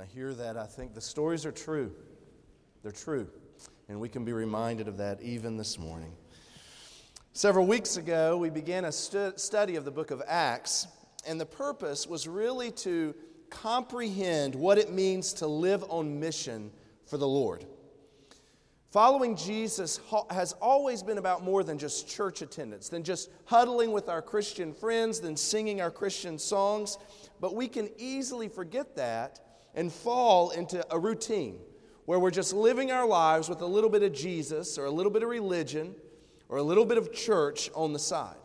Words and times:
I 0.00 0.06
hear 0.06 0.32
that, 0.32 0.56
I 0.56 0.64
think 0.64 0.94
the 0.94 1.00
stories 1.00 1.44
are 1.44 1.52
true. 1.52 1.92
They're 2.82 2.90
true. 2.90 3.28
And 3.90 4.00
we 4.00 4.08
can 4.08 4.24
be 4.24 4.32
reminded 4.32 4.88
of 4.88 4.96
that 4.96 5.20
even 5.20 5.58
this 5.58 5.78
morning. 5.78 6.14
Several 7.34 7.66
weeks 7.66 7.98
ago, 7.98 8.38
we 8.38 8.48
began 8.48 8.86
a 8.86 8.92
stu- 8.92 9.34
study 9.36 9.76
of 9.76 9.84
the 9.84 9.90
book 9.90 10.10
of 10.10 10.22
Acts, 10.26 10.86
and 11.26 11.38
the 11.38 11.44
purpose 11.44 12.06
was 12.06 12.26
really 12.26 12.70
to 12.70 13.14
comprehend 13.50 14.54
what 14.54 14.78
it 14.78 14.90
means 14.90 15.34
to 15.34 15.46
live 15.46 15.84
on 15.90 16.18
mission 16.18 16.70
for 17.04 17.18
the 17.18 17.28
Lord. 17.28 17.66
Following 18.92 19.36
Jesus 19.36 20.00
has 20.30 20.54
always 20.62 21.02
been 21.02 21.18
about 21.18 21.44
more 21.44 21.62
than 21.62 21.76
just 21.76 22.08
church 22.08 22.40
attendance, 22.40 22.88
than 22.88 23.04
just 23.04 23.28
huddling 23.44 23.92
with 23.92 24.08
our 24.08 24.22
Christian 24.22 24.72
friends, 24.72 25.20
than 25.20 25.36
singing 25.36 25.82
our 25.82 25.90
Christian 25.90 26.38
songs. 26.38 26.96
But 27.38 27.54
we 27.54 27.68
can 27.68 27.90
easily 27.98 28.48
forget 28.48 28.96
that 28.96 29.40
and 29.74 29.92
fall 29.92 30.50
into 30.50 30.84
a 30.92 30.98
routine 30.98 31.58
where 32.06 32.18
we're 32.18 32.30
just 32.30 32.52
living 32.52 32.90
our 32.90 33.06
lives 33.06 33.48
with 33.48 33.60
a 33.60 33.66
little 33.66 33.90
bit 33.90 34.02
of 34.02 34.12
Jesus 34.12 34.78
or 34.78 34.86
a 34.86 34.90
little 34.90 35.12
bit 35.12 35.22
of 35.22 35.28
religion 35.28 35.94
or 36.48 36.58
a 36.58 36.62
little 36.62 36.84
bit 36.84 36.98
of 36.98 37.12
church 37.12 37.70
on 37.74 37.92
the 37.92 37.98
side. 37.98 38.36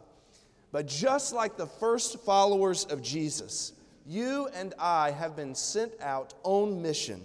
But 0.71 0.87
just 0.87 1.33
like 1.33 1.57
the 1.57 1.65
first 1.65 2.19
followers 2.19 2.85
of 2.85 3.01
Jesus, 3.01 3.73
you 4.05 4.47
and 4.53 4.73
I 4.77 5.11
have 5.11 5.35
been 5.35 5.55
sent 5.55 5.93
out 6.01 6.33
on 6.43 6.81
mission 6.81 7.21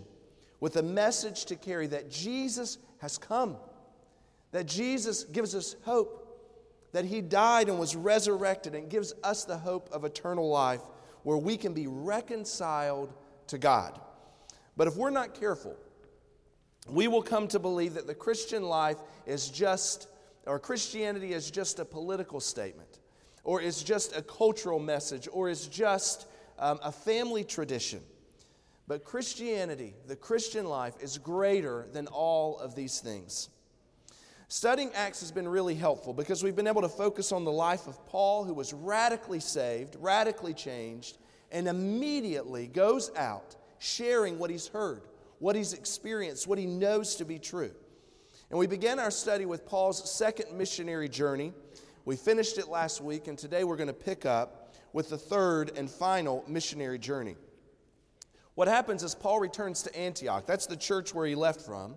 with 0.61 0.77
a 0.77 0.83
message 0.83 1.45
to 1.47 1.57
carry 1.57 1.87
that 1.89 2.11
Jesus 2.11 2.79
has 2.99 3.19
come, 3.19 3.57
that 4.53 4.67
Jesus 4.67 5.25
gives 5.25 5.55
us 5.55 5.77
hope, 5.83 6.27
that 6.93 7.05
He 7.05 7.21
died 7.21 7.69
and 7.69 7.79
was 7.79 7.97
resurrected 7.97 8.75
and 8.75 8.89
gives 8.89 9.13
us 9.23 9.45
the 9.45 9.59
hope 9.59 9.91
of 9.93 10.05
eternal 10.05 10.49
life 10.49 10.81
where 11.23 11.37
we 11.37 11.57
can 11.57 11.75
be 11.75 11.87
reconciled 11.87 13.13
to 13.51 13.59
God. 13.59 14.01
But 14.77 14.89
if 14.89 14.97
we're 14.97 15.11
not 15.11 15.39
careful, 15.39 15.77
we 16.89 17.07
will 17.07 17.23
come 17.23 17.47
to 17.49 17.59
believe 17.59 17.95
that 17.95 18.07
the 18.07 18.15
Christian 18.15 18.63
life 18.63 18.97
is 19.27 19.49
just, 19.49 20.09
or 20.47 20.59
Christianity 20.59 21.33
is 21.33 21.51
just 21.51 21.79
a 21.79 21.85
political 21.85 22.41
statement, 22.41 22.99
or 23.45 23.61
is 23.61 23.83
just 23.83 24.17
a 24.17 24.23
cultural 24.23 24.79
message, 24.79 25.29
or 25.31 25.49
is 25.49 25.67
just 25.67 26.27
um, 26.59 26.81
a 26.83 26.91
family 26.91 27.45
tradition. 27.45 28.01
But 28.89 29.05
Christianity, 29.05 29.95
the 30.09 30.17
Christian 30.17 30.67
life, 30.67 30.95
is 31.01 31.19
greater 31.19 31.87
than 31.93 32.07
all 32.09 32.59
of 32.59 32.75
these 32.75 33.01
things. 33.01 33.49
Studying 34.49 34.91
Acts 34.95 35.21
has 35.21 35.31
been 35.31 35.47
really 35.47 35.77
helpful 35.77 36.13
because 36.13 36.43
we've 36.43 36.57
been 36.57 36.67
able 36.67 36.83
to 36.83 36.89
focus 36.89 37.31
on 37.31 37.45
the 37.45 37.53
life 37.53 37.87
of 37.87 38.05
Paul, 38.09 38.43
who 38.43 38.53
was 38.53 38.73
radically 38.73 39.39
saved, 39.39 39.97
radically 40.01 40.55
changed, 40.55 41.19
and 41.51 41.69
immediately 41.69 42.67
goes 42.67 43.11
out 43.17 43.57
sharing 43.79 44.39
what 44.39 44.51
he's 44.51 44.69
heard, 44.69 45.03
what 45.39 45.57
he's 45.57 45.73
experienced, 45.73 46.47
what 46.47 46.59
he 46.59 46.67
knows 46.67 47.17
to 47.17 47.25
be 47.25 47.39
true. 47.39 47.73
And 48.51 48.59
we 48.59 48.67
began 48.67 48.99
our 48.99 49.11
study 49.11 49.47
with 49.47 49.67
Paul's 49.67 50.11
second 50.11 50.57
missionary 50.57 51.09
journey. 51.09 51.53
We 52.05 52.17
finished 52.17 52.59
it 52.59 52.69
last 52.69 53.01
week, 53.01 53.29
and 53.29 53.39
today 53.39 53.65
we're 53.65 53.77
going 53.77 53.87
to 53.87 53.93
pick 53.93 54.27
up 54.27 54.75
with 54.93 55.09
the 55.09 55.19
third 55.19 55.73
and 55.77 55.89
final 55.89 56.45
missionary 56.49 56.99
journey. 56.99 57.37
What 58.57 58.69
happens 58.69 59.03
is 59.03 59.15
Paul 59.15 59.41
returns 59.41 59.83
to 59.85 59.97
Antioch. 59.97 60.47
That's 60.47 60.67
the 60.67 60.77
church 60.77 61.15
where 61.15 61.27
he 61.27 61.35
left 61.35 61.61
from. 61.61 61.95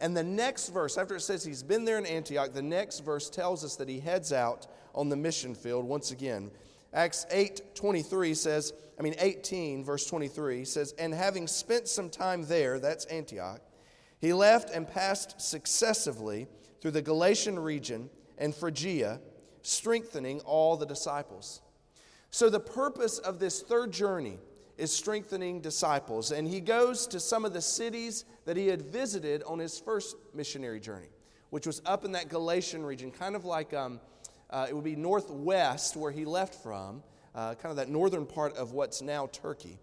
And 0.00 0.16
the 0.16 0.22
next 0.22 0.70
verse, 0.70 0.96
after 0.96 1.16
it 1.16 1.20
says 1.20 1.44
he's 1.44 1.62
been 1.62 1.84
there 1.84 1.98
in 1.98 2.06
Antioch, 2.06 2.54
the 2.54 2.62
next 2.62 3.00
verse 3.00 3.28
tells 3.28 3.64
us 3.64 3.76
that 3.76 3.88
he 3.88 4.00
heads 4.00 4.32
out 4.32 4.66
on 4.94 5.08
the 5.08 5.16
mission 5.16 5.54
field 5.54 5.84
once 5.84 6.10
again. 6.10 6.50
Acts 6.92 7.26
8 7.30 7.74
23 7.74 8.34
says, 8.34 8.72
I 8.98 9.02
mean 9.02 9.14
18, 9.18 9.84
verse 9.84 10.06
23 10.06 10.64
says, 10.64 10.92
And 10.98 11.14
having 11.14 11.46
spent 11.46 11.88
some 11.88 12.10
time 12.10 12.44
there, 12.44 12.78
that's 12.78 13.04
Antioch, 13.06 13.60
he 14.20 14.32
left 14.32 14.70
and 14.70 14.88
passed 14.88 15.40
successively 15.40 16.48
through 16.80 16.90
the 16.92 17.02
Galatian 17.02 17.58
region 17.58 18.10
and 18.38 18.54
Phrygia, 18.54 19.20
strengthening 19.62 20.40
all 20.40 20.76
the 20.76 20.86
disciples. 20.86 21.60
So, 22.30 22.48
the 22.48 22.60
purpose 22.60 23.18
of 23.18 23.38
this 23.38 23.62
third 23.62 23.92
journey 23.92 24.38
is 24.80 24.92
strengthening 24.92 25.60
disciples. 25.60 26.32
And 26.32 26.48
he 26.48 26.60
goes 26.60 27.06
to 27.08 27.20
some 27.20 27.44
of 27.44 27.52
the 27.52 27.60
cities 27.60 28.24
that 28.46 28.56
he 28.56 28.66
had 28.66 28.82
visited 28.82 29.42
on 29.44 29.58
his 29.58 29.78
first 29.78 30.16
missionary 30.34 30.80
journey, 30.80 31.10
which 31.50 31.66
was 31.66 31.82
up 31.84 32.04
in 32.04 32.12
that 32.12 32.28
Galatian 32.28 32.84
region, 32.84 33.10
kind 33.10 33.36
of 33.36 33.44
like 33.44 33.74
um, 33.74 34.00
uh, 34.50 34.66
it 34.68 34.74
would 34.74 34.84
be 34.84 34.96
northwest 34.96 35.96
where 35.96 36.10
he 36.10 36.24
left 36.24 36.54
from, 36.62 37.02
uh, 37.34 37.54
kind 37.54 37.70
of 37.70 37.76
that 37.76 37.88
northern 37.88 38.26
part 38.26 38.56
of 38.56 38.72
what's 38.72 39.00
now 39.00 39.28
Turkey. 39.28 39.78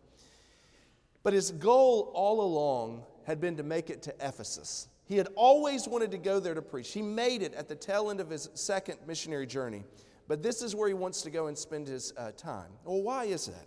But 1.24 1.34
his 1.34 1.52
goal 1.52 2.12
all 2.14 2.42
along 2.42 3.04
had 3.26 3.42
been 3.42 3.58
to 3.58 3.64
make 3.64 3.90
it 3.90 4.02
to 4.04 4.14
Ephesus. 4.22 4.88
He 5.06 5.18
had 5.18 5.28
always 5.36 5.88
wanted 5.88 6.12
to 6.12 6.18
go 6.18 6.40
there 6.40 6.54
to 6.54 6.62
preach. 6.62 6.92
He 6.92 7.02
made 7.02 7.42
it 7.42 7.54
at 7.54 7.70
the 7.70 7.76
tail 7.76 8.10
end 8.10 8.20
of 8.20 8.30
his 8.30 8.50
second 8.54 8.98
missionary 9.08 9.48
journey. 9.48 9.84
But 10.28 10.44
this 10.44 10.62
is 10.62 10.76
where 10.76 10.88
he 10.88 10.94
wants 10.94 11.22
to 11.22 11.30
go 11.30 11.48
and 11.48 11.58
spend 11.58 11.88
his 11.88 12.14
uh, 12.18 12.32
time. 12.32 12.70
Well, 12.84 13.02
why 13.02 13.26
is 13.26 13.46
that? 13.46 13.66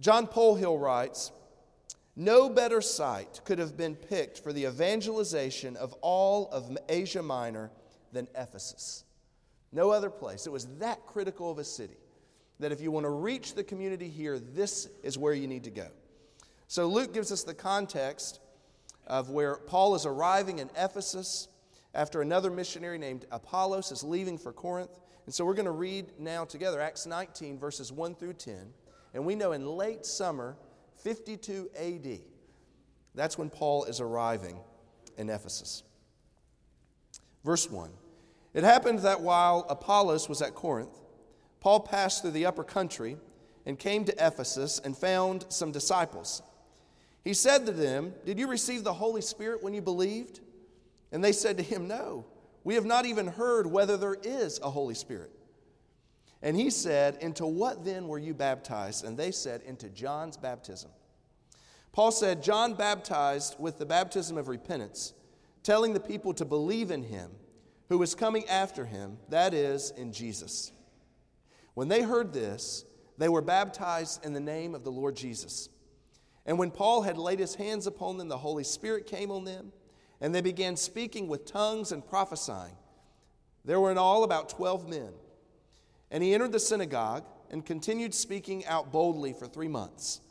John 0.00 0.26
Polhill 0.26 0.78
writes 0.78 1.32
No 2.16 2.50
better 2.50 2.82
site 2.82 3.40
could 3.44 3.58
have 3.58 3.76
been 3.76 3.94
picked 3.94 4.38
for 4.38 4.52
the 4.52 4.66
evangelization 4.66 5.76
of 5.76 5.94
all 6.02 6.50
of 6.50 6.76
Asia 6.88 7.22
Minor 7.22 7.70
than 8.12 8.28
Ephesus. 8.34 9.04
No 9.72 9.90
other 9.90 10.10
place. 10.10 10.46
It 10.46 10.52
was 10.52 10.66
that 10.78 11.06
critical 11.06 11.50
of 11.50 11.58
a 11.58 11.64
city 11.64 11.96
that 12.60 12.72
if 12.72 12.80
you 12.80 12.90
want 12.90 13.04
to 13.04 13.10
reach 13.10 13.54
the 13.54 13.64
community 13.64 14.08
here, 14.08 14.38
this 14.38 14.88
is 15.02 15.18
where 15.18 15.32
you 15.32 15.48
need 15.48 15.64
to 15.64 15.70
go. 15.70 15.88
So 16.68 16.86
Luke 16.86 17.12
gives 17.12 17.32
us 17.32 17.42
the 17.42 17.54
context 17.54 18.40
of 19.06 19.30
where 19.30 19.56
Paul 19.56 19.94
is 19.94 20.06
arriving 20.06 20.58
in 20.58 20.70
Ephesus 20.76 21.48
after 21.94 22.22
another 22.22 22.50
missionary 22.50 22.98
named 22.98 23.26
Apollos 23.30 23.92
is 23.92 24.02
leaving 24.02 24.38
for 24.38 24.52
Corinth. 24.52 25.00
And 25.26 25.34
so 25.34 25.44
we're 25.44 25.54
going 25.54 25.66
to 25.66 25.72
read 25.72 26.06
now 26.18 26.44
together 26.44 26.80
Acts 26.80 27.06
19, 27.06 27.58
verses 27.58 27.92
1 27.92 28.14
through 28.14 28.34
10. 28.34 28.72
And 29.14 29.26
we 29.26 29.34
know 29.34 29.52
in 29.52 29.66
late 29.66 30.06
summer, 30.06 30.56
52 31.02 31.70
AD, 31.76 32.20
that's 33.14 33.36
when 33.36 33.50
Paul 33.50 33.84
is 33.84 34.00
arriving 34.00 34.58
in 35.18 35.28
Ephesus. 35.28 35.82
Verse 37.44 37.70
1 37.70 37.90
It 38.54 38.64
happened 38.64 39.00
that 39.00 39.20
while 39.20 39.66
Apollos 39.68 40.28
was 40.28 40.42
at 40.42 40.54
Corinth, 40.54 41.00
Paul 41.60 41.80
passed 41.80 42.22
through 42.22 42.32
the 42.32 42.46
upper 42.46 42.64
country 42.64 43.16
and 43.64 43.78
came 43.78 44.04
to 44.04 44.26
Ephesus 44.26 44.78
and 44.78 44.96
found 44.96 45.46
some 45.48 45.72
disciples. 45.72 46.42
He 47.24 47.34
said 47.34 47.66
to 47.66 47.72
them, 47.72 48.14
Did 48.26 48.38
you 48.38 48.48
receive 48.48 48.84
the 48.84 48.92
Holy 48.92 49.22
Spirit 49.22 49.62
when 49.62 49.74
you 49.74 49.80
believed? 49.80 50.40
And 51.12 51.22
they 51.22 51.32
said 51.32 51.56
to 51.58 51.62
him, 51.62 51.86
No, 51.86 52.26
we 52.64 52.74
have 52.74 52.84
not 52.84 53.06
even 53.06 53.28
heard 53.28 53.66
whether 53.66 53.96
there 53.96 54.16
is 54.22 54.58
a 54.62 54.70
Holy 54.70 54.94
Spirit. 54.94 55.30
And 56.42 56.56
he 56.56 56.68
said, 56.68 57.18
Into 57.20 57.46
what 57.46 57.84
then 57.84 58.08
were 58.08 58.18
you 58.18 58.34
baptized? 58.34 59.04
And 59.04 59.16
they 59.16 59.30
said, 59.30 59.62
Into 59.62 59.88
John's 59.88 60.36
baptism. 60.36 60.90
Paul 61.92 62.10
said, 62.10 62.42
John 62.42 62.74
baptized 62.74 63.56
with 63.58 63.78
the 63.78 63.86
baptism 63.86 64.36
of 64.36 64.48
repentance, 64.48 65.12
telling 65.62 65.92
the 65.92 66.00
people 66.00 66.34
to 66.34 66.44
believe 66.44 66.90
in 66.90 67.04
him 67.04 67.30
who 67.92 67.98
was 67.98 68.14
coming 68.14 68.48
after 68.48 68.86
him, 68.86 69.18
that 69.28 69.52
is, 69.52 69.90
in 69.90 70.14
Jesus. 70.14 70.72
When 71.74 71.88
they 71.88 72.00
heard 72.00 72.32
this, 72.32 72.86
they 73.18 73.28
were 73.28 73.42
baptized 73.42 74.24
in 74.24 74.32
the 74.32 74.40
name 74.40 74.74
of 74.74 74.82
the 74.82 74.90
Lord 74.90 75.14
Jesus. 75.14 75.68
And 76.46 76.58
when 76.58 76.70
Paul 76.70 77.02
had 77.02 77.18
laid 77.18 77.38
his 77.38 77.56
hands 77.56 77.86
upon 77.86 78.16
them, 78.16 78.28
the 78.28 78.38
Holy 78.38 78.64
Spirit 78.64 79.06
came 79.06 79.30
on 79.30 79.44
them, 79.44 79.72
and 80.22 80.34
they 80.34 80.40
began 80.40 80.74
speaking 80.74 81.28
with 81.28 81.44
tongues 81.44 81.92
and 81.92 82.02
prophesying. 82.02 82.78
There 83.66 83.78
were 83.78 83.90
in 83.90 83.98
all 83.98 84.24
about 84.24 84.48
12 84.48 84.88
men. 84.88 85.12
And 86.10 86.24
he 86.24 86.32
entered 86.32 86.52
the 86.52 86.60
synagogue 86.60 87.26
and 87.50 87.62
continued 87.62 88.14
speaking 88.14 88.64
out 88.64 88.90
boldly 88.90 89.34
for 89.34 89.46
three 89.46 89.68
months, 89.68 90.22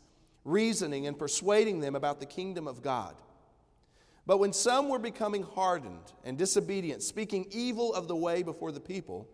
reasoning 0.46 1.06
and 1.06 1.16
persuading 1.16 1.80
them 1.80 1.96
about 1.96 2.20
the 2.20 2.26
kingdom 2.26 2.68
of 2.68 2.82
God. 2.82 3.14
But 4.26 4.38
when 4.38 4.54
some 4.54 4.90
were 4.90 5.00
becoming 5.00 5.44
hardened 5.44 6.14
and 6.24 6.38
disobedient, 6.38 7.02
speaking 7.02 7.48
evil 7.52 7.94
of 7.94 8.08
the 8.08 8.16
way 8.16 8.44
before 8.44 8.72
the 8.72 8.80
people, 8.80 9.28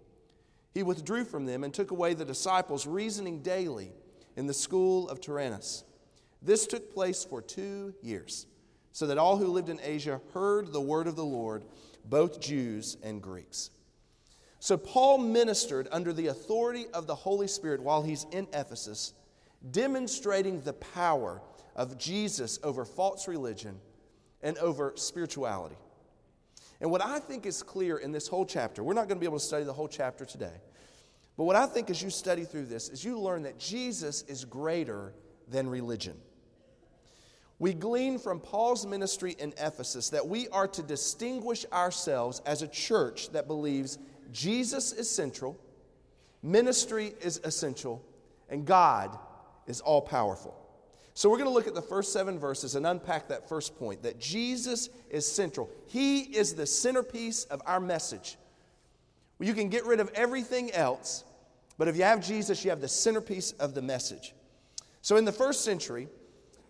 he 0.74 0.84
withdrew 0.84 1.26
from 1.26 1.46
them 1.46 1.64
and 1.64 1.74
took 1.74 1.92
away 1.92 2.14
the 2.14 2.26
disciples, 2.26 2.88
reasoning 2.88 3.42
daily 3.42 3.92
in 4.36 4.48
the 4.48 4.54
school 4.54 5.10
of 5.10 5.20
Tyrannus. 5.20 5.84
This 6.42 6.68
took 6.68 6.94
place 6.94 7.24
for 7.24 7.42
two 7.42 7.96
years, 8.02 8.46
so 8.92 9.08
that 9.08 9.18
all 9.18 9.38
who 9.38 9.48
lived 9.48 9.70
in 9.70 9.80
Asia 9.84 10.22
heard 10.34 10.72
the 10.72 10.82
word 10.82 11.08
of 11.08 11.16
the 11.16 11.26
Lord, 11.26 11.66
both 12.06 12.40
Jews 12.40 12.96
and 13.04 13.22
Greeks. 13.22 13.72
So 14.60 14.78
Paul 14.78 15.18
ministered 15.18 15.88
under 15.92 16.14
the 16.14 16.28
authority 16.28 16.86
of 16.94 17.08
the 17.08 17.16
Holy 17.16 17.48
Spirit 17.48 17.82
while 17.82 18.04
he's 18.04 18.26
in 18.32 18.48
Ephesus, 18.54 19.14
demonstrating 19.72 20.62
the 20.62 20.74
power 20.74 21.42
of 21.76 21.98
Jesus 21.98 22.60
over 22.64 22.86
false 22.86 23.28
religion 23.28 23.80
and 24.42 24.58
over 24.60 24.94
spirituality. 24.96 25.78
And 26.80 26.92
what 26.92 27.04
I 27.04 27.20
think 27.20 27.46
is 27.46 27.64
clear 27.64 27.98
in 27.98 28.12
this 28.12 28.28
whole 28.28 28.46
chapter, 28.46 28.84
we're 28.84 28.94
not 28.94 29.08
going 29.08 29.18
to 29.18 29.20
be 29.20 29.26
able 29.26 29.40
to 29.40 29.46
study 29.46 29.64
the 29.64 29.74
whole 29.74 29.88
chapter 29.88 30.26
today, 30.26 30.54
but 31.38 31.46
what 31.46 31.56
I 31.56 31.66
think 31.66 31.90
as 31.90 32.02
you 32.02 32.10
study 32.10 32.44
through 32.44 32.66
this 32.66 32.90
is 32.90 33.04
you 33.04 33.20
learn 33.20 33.44
that 33.44 33.58
Jesus 33.58 34.24
is 34.24 34.46
greater 34.46 35.14
than 35.48 35.70
religion. 35.70 36.16
we 37.60 37.74
glean 37.74 38.20
from 38.20 38.40
Paul's 38.40 38.86
ministry 38.86 39.36
in 39.40 39.54
Ephesus 39.58 40.10
that 40.10 40.28
we 40.28 40.48
are 40.50 40.68
to 40.68 40.84
distinguish 40.84 41.66
ourselves 41.74 42.42
as 42.46 42.62
a 42.62 42.68
church 42.68 43.30
that 43.32 43.48
believes 43.48 43.98
Jesus 44.32 44.92
is 44.92 45.10
central, 45.10 45.60
ministry 46.44 47.14
is 47.22 47.40
essential, 47.44 48.04
and 48.50 48.66
God 48.66 49.18
is 49.66 49.82
all 49.82 50.02
powerful. 50.02 50.56
So 51.18 51.32
we're 51.32 51.38
going 51.38 51.50
to 51.50 51.54
look 51.54 51.66
at 51.66 51.74
the 51.74 51.82
first 51.82 52.14
seven 52.14 52.38
verses 52.38 52.76
and 52.76 52.86
unpack 52.86 53.30
that 53.30 53.50
first 53.50 53.76
point 53.76 54.04
that 54.04 54.20
Jesus 54.20 54.90
is 55.10 55.26
central. 55.26 55.68
He 55.88 56.20
is 56.20 56.54
the 56.54 56.68
centerpiece 56.68 57.46
of 57.46 57.60
our 57.66 57.80
message. 57.80 58.38
You 59.40 59.56
can 59.56 59.70
get 59.70 59.84
rid 59.88 60.00
of 60.00 60.12
everything 60.14 60.70
else, 60.74 61.24
but 61.80 61.88
if 61.88 61.98
you 61.98 62.04
have 62.04 62.24
Jesus, 62.24 62.64
you 62.64 62.70
have 62.70 62.82
the 62.82 62.88
centerpiece 62.88 63.54
of 63.54 63.74
the 63.74 63.82
message. 63.82 64.36
So 65.02 65.16
in 65.16 65.26
the 65.26 65.32
first 65.32 65.66
century, 65.66 66.08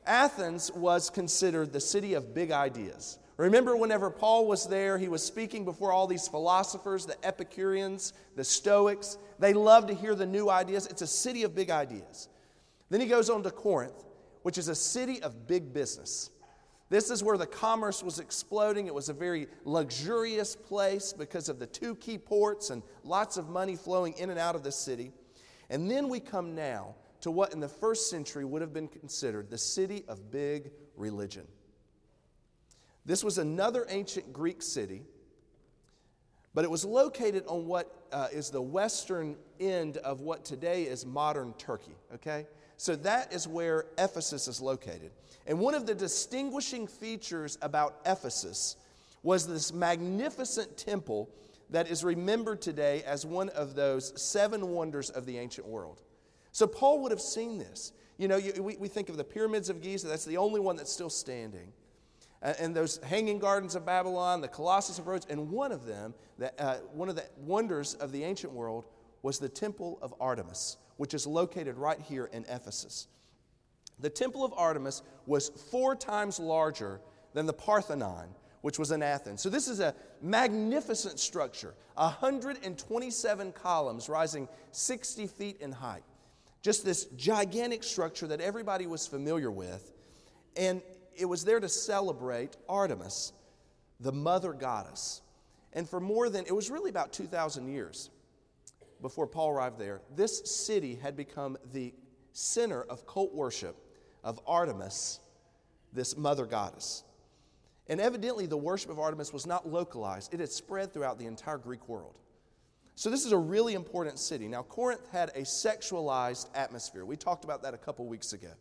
Athens 0.06 0.72
was 0.72 1.10
considered 1.10 1.74
the 1.74 1.82
city 1.82 2.14
of 2.14 2.34
big 2.34 2.52
ideas. 2.52 3.20
Remember, 3.36 3.76
whenever 3.76 4.10
Paul 4.10 4.48
was 4.48 4.66
there, 4.66 4.98
he 4.98 5.10
was 5.10 5.22
speaking 5.22 5.66
before 5.66 5.92
all 5.92 6.08
these 6.08 6.30
philosophers, 6.30 7.06
the 7.06 7.18
Epicureans, 7.22 8.14
the 8.38 8.46
Stoics. 8.46 9.18
They 9.40 9.52
loved 9.52 9.90
to 9.90 9.94
hear 9.94 10.16
the 10.16 10.26
new 10.26 10.50
ideas. 10.50 10.88
It's 10.88 11.02
a 11.02 11.08
city 11.08 11.44
of 11.44 11.54
big 11.54 11.70
ideas. 11.70 12.30
Then 12.90 13.02
he 13.02 13.08
goes 13.08 13.30
on 13.30 13.44
to 13.44 13.52
Corinth, 13.52 14.06
which 14.44 14.58
is 14.58 14.68
a 14.68 14.76
city 14.76 15.22
of 15.22 15.48
big 15.48 15.74
business. 15.74 16.32
This 16.90 17.10
is 17.10 17.22
where 17.22 17.38
the 17.38 17.46
commerce 17.46 18.02
was 18.02 18.20
exploding. 18.20 18.88
It 18.88 18.94
was 18.94 19.10
a 19.10 19.14
very 19.14 19.48
luxurious 19.66 20.56
place 20.56 21.12
because 21.12 21.50
of 21.50 21.60
the 21.60 21.68
two 21.68 21.96
key 21.96 22.18
ports 22.18 22.70
and 22.70 22.82
lots 23.04 23.36
of 23.36 23.50
money 23.50 23.76
flowing 23.76 24.14
in 24.14 24.30
and 24.30 24.40
out 24.40 24.56
of 24.56 24.64
the 24.64 24.72
city. 24.72 25.12
And 25.70 25.92
then 25.92 26.08
we 26.08 26.22
come 26.22 26.56
now 26.56 26.96
to 27.22 27.32
what 27.32 27.54
in 27.54 27.60
the 27.60 27.68
first 27.68 28.10
century 28.10 28.46
would 28.46 28.62
have 28.62 28.74
been 28.74 28.88
considered 28.88 29.50
the 29.50 29.58
city 29.58 30.06
of 30.08 30.32
big 30.32 30.72
religion. 30.96 31.46
This 33.06 33.24
was 33.24 33.38
another 33.38 33.86
ancient 33.90 34.32
Greek 34.32 34.62
city, 34.62 35.04
but 36.54 36.64
it 36.64 36.72
was 36.72 36.86
located 36.86 37.44
on 37.48 37.66
what 37.66 37.94
uh, 38.12 38.28
is 38.32 38.50
the 38.50 38.62
western 38.62 39.36
end 39.60 39.98
of 39.98 40.22
what 40.22 40.46
today 40.46 40.84
is 40.84 41.06
modern 41.06 41.54
Turkey, 41.54 41.96
okay? 42.14 42.48
So 42.78 42.96
that 42.98 43.34
is 43.34 43.48
where 43.48 43.86
Ephesus 43.98 44.48
is 44.48 44.62
located. 44.62 45.12
And 45.46 45.60
one 45.60 45.74
of 45.74 45.86
the 45.86 45.96
distinguishing 45.96 46.88
features 46.88 47.58
about 47.62 48.00
Ephesus 48.06 48.76
was 49.24 49.48
this 49.48 49.74
magnificent 49.74 50.78
temple 50.78 51.30
that 51.70 51.90
is 51.90 52.04
remembered 52.04 52.62
today 52.62 53.04
as 53.06 53.26
one 53.26 53.50
of 53.50 53.76
those 53.76 54.14
seven 54.22 54.70
wonders 54.70 55.10
of 55.10 55.26
the 55.26 55.38
ancient 55.38 55.68
world. 55.68 56.02
So 56.52 56.66
Paul 56.66 57.02
would 57.02 57.12
have 57.12 57.22
seen 57.22 57.58
this. 57.58 57.92
You 58.18 58.28
know, 58.28 58.38
you, 58.38 58.64
we, 58.64 58.78
we 58.78 58.88
think 58.88 59.10
of 59.10 59.18
the 59.18 59.24
pyramids 59.24 59.70
of 59.70 59.82
Giza, 59.82 60.08
that's 60.08 60.26
the 60.26 60.38
only 60.38 60.60
one 60.60 60.76
that's 60.76 60.92
still 60.92 61.10
standing. 61.10 61.72
Uh, 62.42 62.54
and 62.60 62.76
those 62.76 62.98
hanging 62.98 63.40
gardens 63.40 63.76
of 63.76 63.86
Babylon, 63.86 64.42
the 64.42 64.48
Colossus 64.48 65.00
of 65.00 65.08
Rhodes, 65.08 65.26
and 65.30 65.50
one 65.50 65.72
of 65.72 65.86
them, 65.86 66.14
uh, 66.60 66.76
one 66.94 67.10
of 67.10 67.16
the 67.16 67.26
wonders 67.38 67.96
of 67.96 68.12
the 68.12 68.24
ancient 68.24 68.54
world, 68.54 68.86
was 69.24 69.40
the 69.40 69.50
Temple 69.50 69.98
of 70.02 70.14
Artemis, 70.20 70.78
which 70.98 71.14
is 71.14 71.26
located 71.26 71.78
right 71.78 72.00
here 72.00 72.30
in 72.32 72.46
Ephesus. 72.50 73.08
The 74.00 74.10
Temple 74.10 74.44
of 74.44 74.54
Artemis 74.56 75.02
was 75.26 75.50
four 75.50 75.96
times 75.96 76.40
larger 76.40 77.02
than 77.34 77.46
the 77.46 77.54
Parthenon, 77.54 78.28
which 78.62 78.78
was 78.78 78.92
in 78.92 79.02
Athens. 79.02 79.42
So, 79.42 79.50
this 79.50 79.68
is 79.68 79.80
a 79.80 79.96
magnificent 80.22 81.20
structure 81.20 81.74
127 81.96 83.52
columns 83.54 84.08
rising 84.08 84.48
60 84.72 85.28
feet 85.28 85.62
in 85.62 85.72
height 85.72 86.04
just 86.68 86.84
this 86.84 87.06
gigantic 87.16 87.82
structure 87.82 88.28
that 88.28 88.42
everybody 88.42 88.88
was 88.88 89.08
familiar 89.08 89.50
with. 89.50 89.94
And 90.58 90.82
it 91.16 91.24
was 91.24 91.46
there 91.46 91.62
to 91.62 91.70
celebrate 91.70 92.58
Artemis, 92.68 93.32
the 94.02 94.12
mother 94.12 94.52
goddess. 94.52 95.22
And 95.72 95.88
for 95.88 96.02
more 96.02 96.30
than, 96.30 96.46
it 96.46 96.52
was 96.52 96.70
really 96.70 96.90
about 96.90 97.14
2,000 97.14 97.70
years 97.70 98.10
before 99.02 99.28
Paul 99.28 99.50
arrived 99.50 99.80
there, 99.80 100.02
this 100.16 100.42
city 100.50 100.96
had 100.96 101.16
become 101.16 101.58
the 101.72 101.94
center 102.34 102.84
of 102.84 103.06
cult 103.06 103.34
worship 103.34 103.76
of 104.24 104.40
Artemis, 104.46 105.20
this 105.94 106.18
mother 106.18 106.46
goddess. 106.46 107.04
And 107.88 108.02
evidently, 108.02 108.46
the 108.46 108.58
worship 108.58 108.92
of 108.92 109.00
Artemis 109.00 109.32
was 109.32 109.46
not 109.46 109.68
localized, 109.68 110.34
it 110.34 110.40
had 110.40 110.52
spread 110.52 110.94
throughout 110.94 111.18
the 111.20 111.26
entire 111.26 111.58
Greek 111.58 111.88
world. 111.88 112.16
So, 112.96 113.10
this 113.10 113.26
is 113.26 113.32
a 113.32 113.38
really 113.38 113.76
important 113.76 114.20
city. 114.20 114.48
Now, 114.48 114.64
Corinth 114.64 115.08
had 115.12 115.30
a 115.30 115.42
sexualized 115.42 116.48
atmosphere. 116.56 117.06
We 117.06 117.16
talked 117.16 117.44
about 117.44 117.62
that 117.62 117.74
a 117.74 117.78
couple 117.78 118.06
weeks 118.08 118.34
ago. 118.34 118.52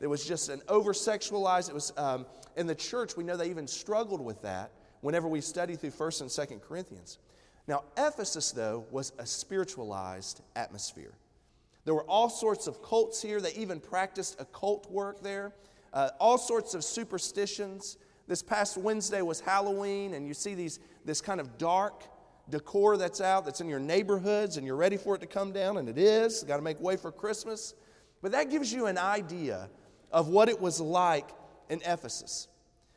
It 0.00 0.06
was 0.06 0.26
just 0.26 0.48
an 0.48 0.62
over 0.68 0.92
sexualized, 0.92 1.68
it 1.68 1.74
was 1.74 1.92
um, 1.96 2.26
in 2.56 2.66
the 2.66 2.74
church, 2.74 3.16
we 3.16 3.24
know 3.24 3.36
they 3.36 3.50
even 3.50 3.66
struggled 3.66 4.20
with 4.20 4.42
that 4.42 4.72
whenever 5.00 5.28
we 5.28 5.40
study 5.40 5.76
through 5.76 5.90
1st 5.90 6.22
and 6.22 6.30
2nd 6.30 6.62
Corinthians. 6.62 7.18
Now, 7.66 7.84
Ephesus, 7.96 8.52
though, 8.52 8.86
was 8.90 9.12
a 9.18 9.26
spiritualized 9.26 10.42
atmosphere. 10.54 11.12
There 11.84 11.94
were 11.94 12.04
all 12.04 12.28
sorts 12.28 12.66
of 12.66 12.82
cults 12.82 13.22
here. 13.22 13.40
They 13.40 13.52
even 13.54 13.80
practiced 13.80 14.40
occult 14.40 14.90
work 14.90 15.22
there, 15.22 15.52
uh, 15.92 16.10
all 16.18 16.38
sorts 16.38 16.74
of 16.74 16.84
superstitions. 16.84 17.96
This 18.26 18.42
past 18.42 18.76
Wednesday 18.76 19.22
was 19.22 19.40
Halloween, 19.40 20.14
and 20.14 20.26
you 20.26 20.34
see 20.34 20.54
these, 20.54 20.78
this 21.04 21.20
kind 21.20 21.40
of 21.40 21.58
dark, 21.58 22.04
decor 22.50 22.96
that's 22.96 23.20
out, 23.20 23.44
that's 23.44 23.60
in 23.60 23.68
your 23.68 23.80
neighborhoods, 23.80 24.56
and 24.56 24.66
you're 24.66 24.76
ready 24.76 24.96
for 24.96 25.14
it 25.14 25.20
to 25.20 25.26
come 25.26 25.52
down, 25.52 25.78
and 25.78 25.88
it 25.88 25.98
is. 25.98 26.42
Got 26.42 26.56
to 26.56 26.62
make 26.62 26.80
way 26.80 26.96
for 26.96 27.12
Christmas. 27.12 27.74
But 28.22 28.32
that 28.32 28.50
gives 28.50 28.72
you 28.72 28.86
an 28.86 28.98
idea 28.98 29.68
of 30.10 30.28
what 30.28 30.48
it 30.48 30.60
was 30.60 30.80
like 30.80 31.30
in 31.68 31.80
Ephesus 31.84 32.48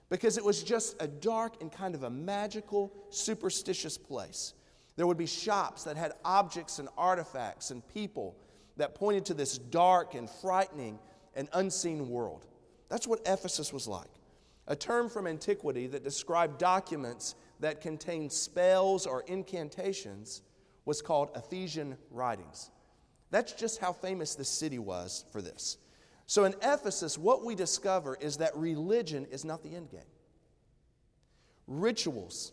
because 0.09 0.37
it 0.37 0.43
was 0.43 0.63
just 0.63 0.95
a 1.01 1.07
dark 1.07 1.61
and 1.61 1.71
kind 1.71 1.95
of 1.95 2.03
a 2.03 2.09
magical, 2.09 2.93
superstitious 3.09 3.97
place. 3.97 4.53
There 4.97 5.07
would 5.07 5.17
be 5.17 5.27
shops 5.27 5.83
that 5.85 5.95
had 5.95 6.13
objects 6.25 6.79
and 6.79 6.89
artifacts 6.97 7.71
and 7.71 7.87
people 7.87 8.35
that 8.75 8.95
pointed 8.95 9.25
to 9.25 9.33
this 9.33 9.57
dark 9.57 10.15
and 10.15 10.29
frightening 10.29 10.99
and 11.35 11.47
unseen 11.53 12.09
world. 12.09 12.45
That's 12.89 13.07
what 13.07 13.21
Ephesus 13.25 13.71
was 13.71 13.87
like. 13.87 14.09
A 14.67 14.75
term 14.75 15.07
from 15.07 15.27
antiquity 15.27 15.87
that 15.87 16.03
described 16.03 16.57
documents 16.57 17.35
that 17.59 17.79
contained 17.79 18.31
spells 18.31 19.05
or 19.05 19.21
incantations 19.27 20.41
was 20.85 21.01
called 21.01 21.29
Ephesian 21.35 21.97
writings. 22.11 22.71
That's 23.29 23.53
just 23.53 23.79
how 23.79 23.93
famous 23.93 24.35
this 24.35 24.49
city 24.49 24.79
was 24.79 25.25
for 25.31 25.41
this. 25.41 25.77
So 26.25 26.45
in 26.45 26.55
Ephesus, 26.61 27.17
what 27.17 27.45
we 27.45 27.55
discover 27.55 28.17
is 28.19 28.37
that 28.37 28.55
religion 28.55 29.25
is 29.31 29.45
not 29.45 29.63
the 29.63 29.75
end 29.75 29.91
game. 29.91 30.01
Rituals, 31.67 32.51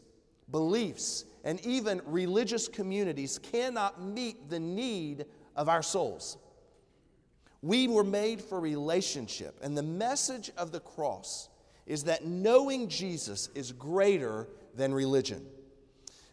beliefs, 0.51 1.25
and 1.45 1.61
even 1.65 2.01
religious 2.07 2.69
communities 2.69 3.39
cannot 3.39 4.03
meet 4.03 4.49
the 4.49 4.61
need 4.61 5.27
of 5.57 5.69
our 5.69 5.83
souls. 5.83 6.39
We 7.63 7.89
were 7.89 8.05
made 8.05 8.43
for 8.43 8.61
relationship, 8.61 9.59
and 9.63 9.77
the 9.77 9.83
message 9.83 10.51
of 10.57 10.71
the 10.71 10.81
cross 10.81 11.49
is 11.87 12.05
that 12.05 12.25
knowing 12.25 12.89
Jesus 12.89 13.49
is 13.55 13.73
greater 13.73 14.49
than 14.75 14.93
religion. 14.95 15.47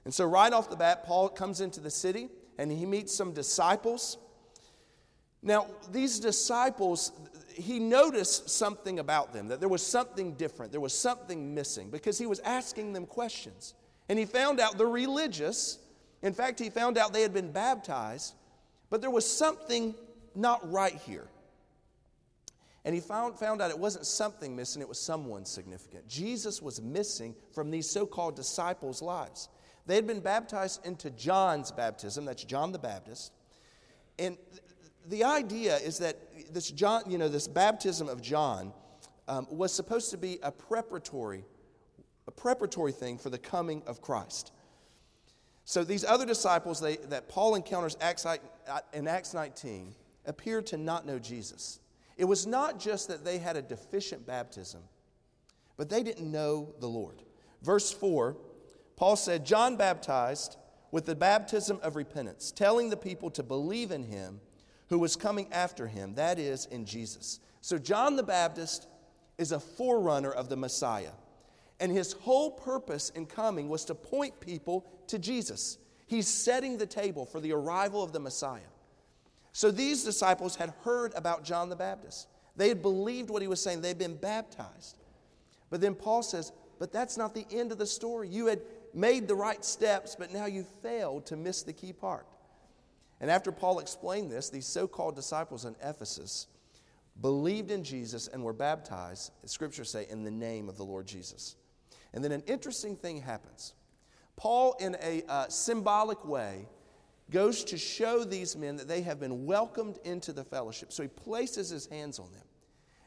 And 0.06 0.14
so, 0.14 0.26
right 0.26 0.52
off 0.52 0.70
the 0.70 0.76
bat, 0.76 1.06
Paul 1.06 1.30
comes 1.30 1.62
into 1.62 1.80
the 1.80 1.92
city 1.92 2.30
and 2.58 2.72
he 2.72 2.86
meets 2.86 3.14
some 3.14 3.34
disciples. 3.34 4.18
Now, 5.44 5.68
these 5.92 6.20
disciples, 6.20 7.12
he 7.54 7.80
noticed 7.80 8.50
something 8.50 9.00
about 9.00 9.34
them, 9.34 9.48
that 9.48 9.60
there 9.60 9.70
was 9.70 9.86
something 9.86 10.34
different, 10.34 10.72
there 10.72 10.82
was 10.82 10.98
something 10.98 11.56
missing, 11.56 11.90
because 11.90 12.18
he 12.18 12.28
was 12.28 12.40
asking 12.42 12.94
them 12.94 13.06
questions. 13.06 13.74
And 14.12 14.20
he 14.20 14.26
found 14.26 14.60
out 14.60 14.78
they're 14.78 14.88
religious. 14.88 15.80
In 16.22 16.34
fact, 16.34 16.60
he 16.60 16.70
found 16.70 16.98
out 16.98 17.14
they 17.14 17.22
had 17.22 17.34
been 17.34 17.50
baptized, 17.54 18.34
but 18.90 19.00
there 19.00 19.10
was 19.10 19.26
something 19.26 19.96
not 20.36 20.70
right 20.70 20.96
here. 20.96 21.30
And 22.84 22.94
he 22.94 23.00
found, 23.00 23.40
found 23.40 23.62
out 23.62 23.70
it 23.70 23.80
wasn't 23.80 24.06
something 24.06 24.54
missing, 24.54 24.82
it 24.82 24.90
was 24.90 25.00
someone 25.00 25.46
significant. 25.46 26.10
Jesus 26.10 26.62
was 26.62 26.82
missing 26.82 27.34
from 27.54 27.72
these 27.72 27.90
so 27.90 28.06
called 28.06 28.36
disciples' 28.36 29.02
lives. 29.02 29.48
They 29.86 29.96
had 29.96 30.08
been 30.08 30.20
baptized 30.20 30.86
into 30.86 31.10
John's 31.12 31.72
baptism, 31.72 32.26
that's 32.26 32.44
John 32.44 32.74
the 32.74 32.80
Baptist. 32.80 33.32
And 34.20 34.38
the 35.08 35.24
idea 35.24 35.78
is 35.78 36.00
that 36.00 36.18
this 36.54 36.70
John, 36.70 37.04
you 37.10 37.18
know, 37.18 37.30
this 37.30 37.48
baptism 37.48 38.10
of 38.10 38.22
John 38.22 38.74
um, 39.30 39.48
was 39.50 39.72
supposed 39.72 40.12
to 40.12 40.18
be 40.18 40.38
a 40.44 40.52
preparatory, 40.52 41.46
a 42.28 42.32
preparatory 42.32 42.92
thing 42.92 43.18
for 43.18 43.30
the 43.30 43.38
coming 43.38 43.82
of 43.88 44.02
Christ. 44.02 44.52
So 45.66 45.84
these 45.84 46.04
other 46.04 46.26
disciples 46.26 46.80
they, 46.80 46.98
that 46.98 47.30
Paul 47.30 47.56
encounters 47.56 47.96
in 48.94 49.08
Acts 49.08 49.34
19 49.34 49.96
appeared 50.26 50.68
to 50.68 50.78
not 50.78 51.06
know 51.06 51.20
Jesus. 51.20 51.80
It 52.18 52.26
was 52.26 52.46
not 52.46 52.80
just 52.80 53.08
that 53.08 53.24
they 53.24 53.38
had 53.38 53.56
a 53.56 53.62
deficient 53.62 54.26
baptism, 54.28 54.82
but 55.78 55.90
they 55.90 56.04
didn't 56.04 56.30
know 56.30 56.74
the 56.80 56.88
Lord. 56.88 57.24
Verse 57.62 57.92
4, 57.92 58.36
Paul 58.96 59.16
said, 59.16 59.46
John 59.46 59.78
baptized 59.78 60.58
with 60.92 61.06
the 61.06 61.16
baptism 61.16 61.80
of 61.82 61.96
repentance, 61.96 62.52
telling 62.52 62.90
the 62.90 62.98
people 62.98 63.32
to 63.32 63.44
believe 63.44 63.92
in 63.92 64.04
him 64.04 64.42
who 64.90 65.00
was 65.00 65.16
coming 65.16 65.48
after 65.52 65.88
him, 65.88 66.16
that 66.16 66.38
is, 66.38 66.66
in 66.66 66.86
Jesus. 66.86 67.40
So, 67.62 67.78
John 67.78 68.18
the 68.18 68.24
Baptist 68.24 68.88
is 69.38 69.54
a 69.54 69.60
forerunner 69.60 70.32
of 70.32 70.50
the 70.50 70.58
Messiah. 70.58 71.14
And 71.82 71.92
his 71.92 72.14
whole 72.14 72.52
purpose 72.52 73.10
in 73.10 73.26
coming 73.26 73.68
was 73.68 73.84
to 73.86 73.96
point 73.96 74.40
people 74.40 74.86
to 75.08 75.18
Jesus. 75.18 75.80
He's 76.06 76.28
setting 76.28 76.78
the 76.78 76.86
table 76.86 77.26
for 77.26 77.42
the 77.42 77.54
arrival 77.54 78.04
of 78.04 78.14
the 78.14 78.20
Messiah. 78.20 78.62
So 79.52 79.72
these 79.72 80.04
disciples 80.04 80.56
had 80.56 80.74
heard 80.84 81.12
about 81.16 81.44
John 81.44 81.70
the 81.70 81.76
Baptist. 81.76 82.28
They 82.56 82.70
had 82.70 82.84
believed 82.84 83.32
what 83.32 83.42
he 83.42 83.48
was 83.48 83.60
saying, 83.62 83.82
they'd 83.82 83.98
been 83.98 84.16
baptized. 84.16 84.96
But 85.72 85.82
then 85.82 85.96
Paul 85.96 86.22
says, 86.22 86.52
But 86.78 86.94
that's 86.94 87.18
not 87.18 87.34
the 87.34 87.48
end 87.52 87.72
of 87.72 87.80
the 87.80 87.88
story. 87.88 88.30
You 88.30 88.46
had 88.46 88.62
made 88.94 89.28
the 89.28 89.36
right 89.36 89.66
steps, 89.66 90.16
but 90.16 90.32
now 90.32 90.46
you 90.46 90.64
failed 90.84 91.26
to 91.28 91.36
miss 91.36 91.64
the 91.64 91.74
key 91.74 91.94
part. 91.94 92.28
And 93.20 93.32
after 93.32 93.52
Paul 93.52 93.80
explained 93.80 94.32
this, 94.32 94.50
these 94.50 94.68
so 94.68 94.88
called 94.88 95.16
disciples 95.16 95.66
in 95.66 95.76
Ephesus 95.84 96.46
believed 97.22 97.72
in 97.72 97.84
Jesus 97.84 98.28
and 98.28 98.44
were 98.44 98.54
baptized, 98.54 99.32
scriptures 99.46 99.90
say, 99.90 100.06
in 100.10 100.24
the 100.24 100.32
name 100.32 100.70
of 100.70 100.78
the 100.78 100.86
Lord 100.86 101.08
Jesus. 101.08 101.56
And 102.14 102.24
then 102.24 102.32
an 102.32 102.44
interesting 102.48 102.96
thing 102.96 103.22
happens. 103.22 103.74
Paul, 104.36 104.76
in 104.80 104.98
a 105.02 105.24
uh, 105.30 105.48
symbolic 105.48 106.26
way, 106.26 106.68
goes 107.30 107.64
to 107.66 107.78
show 107.78 108.24
these 108.24 108.58
men 108.58 108.76
that 108.76 108.88
they 108.88 109.02
have 109.02 109.20
been 109.20 109.46
welcomed 109.46 110.00
into 110.04 110.34
the 110.34 110.44
fellowship. 110.44 110.92
So 110.92 111.04
he 111.04 111.10
places 111.10 111.70
his 111.70 111.86
hands 111.86 112.20
on 112.20 112.32
them. 112.34 112.44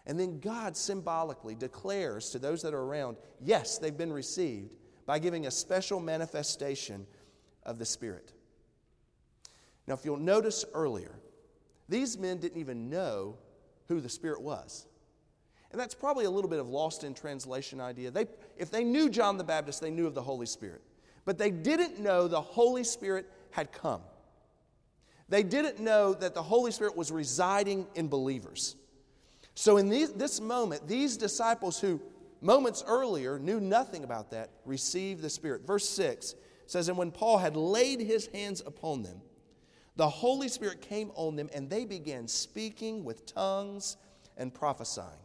And 0.07 0.19
then 0.19 0.39
God 0.41 0.77
symbolically 0.77 1.55
declares 1.55 2.31
to 2.31 2.39
those 2.39 2.63
that 2.63 2.75
are 2.75 2.83
around, 2.83 3.17
yes, 3.41 3.79
they've 3.79 3.97
been 3.97 4.13
received 4.13 4.75
by 5.07 5.19
giving 5.19 5.47
a 5.47 5.51
special 5.51 6.01
manifestation 6.01 7.07
of 7.63 7.79
the 7.79 7.85
Spirit. 7.85 8.33
Now, 9.87 9.95
if 9.95 10.05
you'll 10.05 10.17
notice 10.17 10.65
earlier, 10.73 11.19
these 11.89 12.17
men 12.19 12.39
didn't 12.39 12.61
even 12.61 12.89
know 12.89 13.37
who 13.89 14.01
the 14.01 14.09
Spirit 14.09 14.41
was. 14.41 14.87
And 15.75 15.81
that's 15.81 15.97
probably 15.97 16.25
a 16.25 16.31
little 16.31 16.49
bit 16.49 16.61
of 16.61 16.69
lost 16.69 17.03
in 17.03 17.15
translation 17.15 17.81
idea. 17.81 18.09
They, 18.09 18.27
if 18.57 18.71
they 18.71 18.85
knew 18.85 19.11
John 19.11 19.39
the 19.39 19.43
Baptist, 19.43 19.81
they 19.81 19.91
knew 19.91 20.07
of 20.07 20.15
the 20.15 20.23
Holy 20.23 20.47
Spirit. 20.47 20.83
But 21.25 21.37
they 21.37 21.51
didn't 21.51 21.99
know 21.99 22.29
the 22.29 22.41
Holy 22.41 22.85
Spirit 22.85 23.29
had 23.51 23.73
come. 23.73 24.01
They 25.29 25.43
didn't 25.43 25.81
know 25.81 26.15
that 26.15 26.33
the 26.33 26.45
Holy 26.45 26.71
Spirit 26.71 26.97
was 26.97 27.11
residing 27.11 27.89
in 27.97 28.07
believers. 28.07 28.77
So, 29.57 29.79
in 29.79 29.89
these, 29.89 30.13
this 30.13 30.41
moment, 30.41 30.87
these 30.87 31.17
disciples 31.17 31.81
who 31.81 32.01
moments 32.41 32.85
earlier 32.87 33.41
knew 33.41 33.59
nothing 33.59 34.05
about 34.05 34.31
that 34.31 34.51
received 34.65 35.23
the 35.23 35.31
Spirit. 35.31 35.67
Verse 35.67 35.89
6 35.89 36.37
says, 36.69 36.89
And 36.89 36.97
when 36.97 37.11
Paul 37.11 37.39
had 37.39 37.57
laid 37.57 37.99
his 37.99 38.29
hands 38.29 38.63
upon 38.65 39.03
them, 39.03 39.23
the 39.97 40.09
Holy 40.09 40.47
Spirit 40.47 40.83
came 40.83 41.11
on 41.17 41.35
them, 41.35 41.51
and 41.53 41.69
they 41.69 41.85
began 41.85 42.29
speaking 42.29 43.03
with 43.03 43.27
tongues 43.27 43.97
and 44.37 44.55
prophesying. 44.55 45.24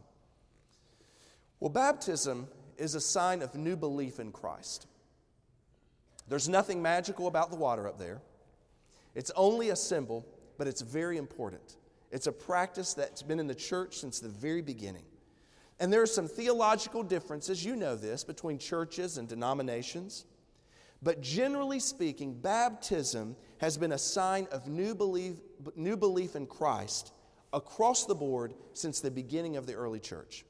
Well, 1.60 1.70
baptism 1.70 2.48
is 2.78 2.94
a 2.94 3.00
sign 3.00 3.42
of 3.42 3.54
new 3.54 3.76
belief 3.76 4.18
in 4.18 4.32
Christ. 4.32 4.86
There's 6.28 6.48
nothing 6.48 6.80
magical 6.80 7.26
about 7.26 7.50
the 7.50 7.56
water 7.56 7.86
up 7.86 7.98
there. 7.98 8.22
It's 9.14 9.30
only 9.36 9.70
a 9.70 9.76
symbol, 9.76 10.26
but 10.56 10.66
it's 10.66 10.80
very 10.80 11.18
important. 11.18 11.76
It's 12.10 12.26
a 12.26 12.32
practice 12.32 12.94
that's 12.94 13.22
been 13.22 13.38
in 13.38 13.46
the 13.46 13.54
church 13.54 13.98
since 13.98 14.20
the 14.20 14.28
very 14.28 14.62
beginning. 14.62 15.04
And 15.78 15.92
there 15.92 16.02
are 16.02 16.06
some 16.06 16.28
theological 16.28 17.02
differences, 17.02 17.64
you 17.64 17.76
know 17.76 17.96
this, 17.96 18.24
between 18.24 18.58
churches 18.58 19.18
and 19.18 19.28
denominations. 19.28 20.24
But 21.02 21.22
generally 21.22 21.80
speaking, 21.80 22.34
baptism 22.34 23.36
has 23.58 23.78
been 23.78 23.92
a 23.92 23.98
sign 23.98 24.46
of 24.52 24.68
new 24.68 24.94
belief, 24.94 25.36
new 25.74 25.96
belief 25.96 26.36
in 26.36 26.46
Christ 26.46 27.12
across 27.52 28.04
the 28.04 28.14
board 28.14 28.54
since 28.74 29.00
the 29.00 29.10
beginning 29.10 29.56
of 29.56 29.66
the 29.66 29.74
early 29.74 30.00
church. 30.00 30.44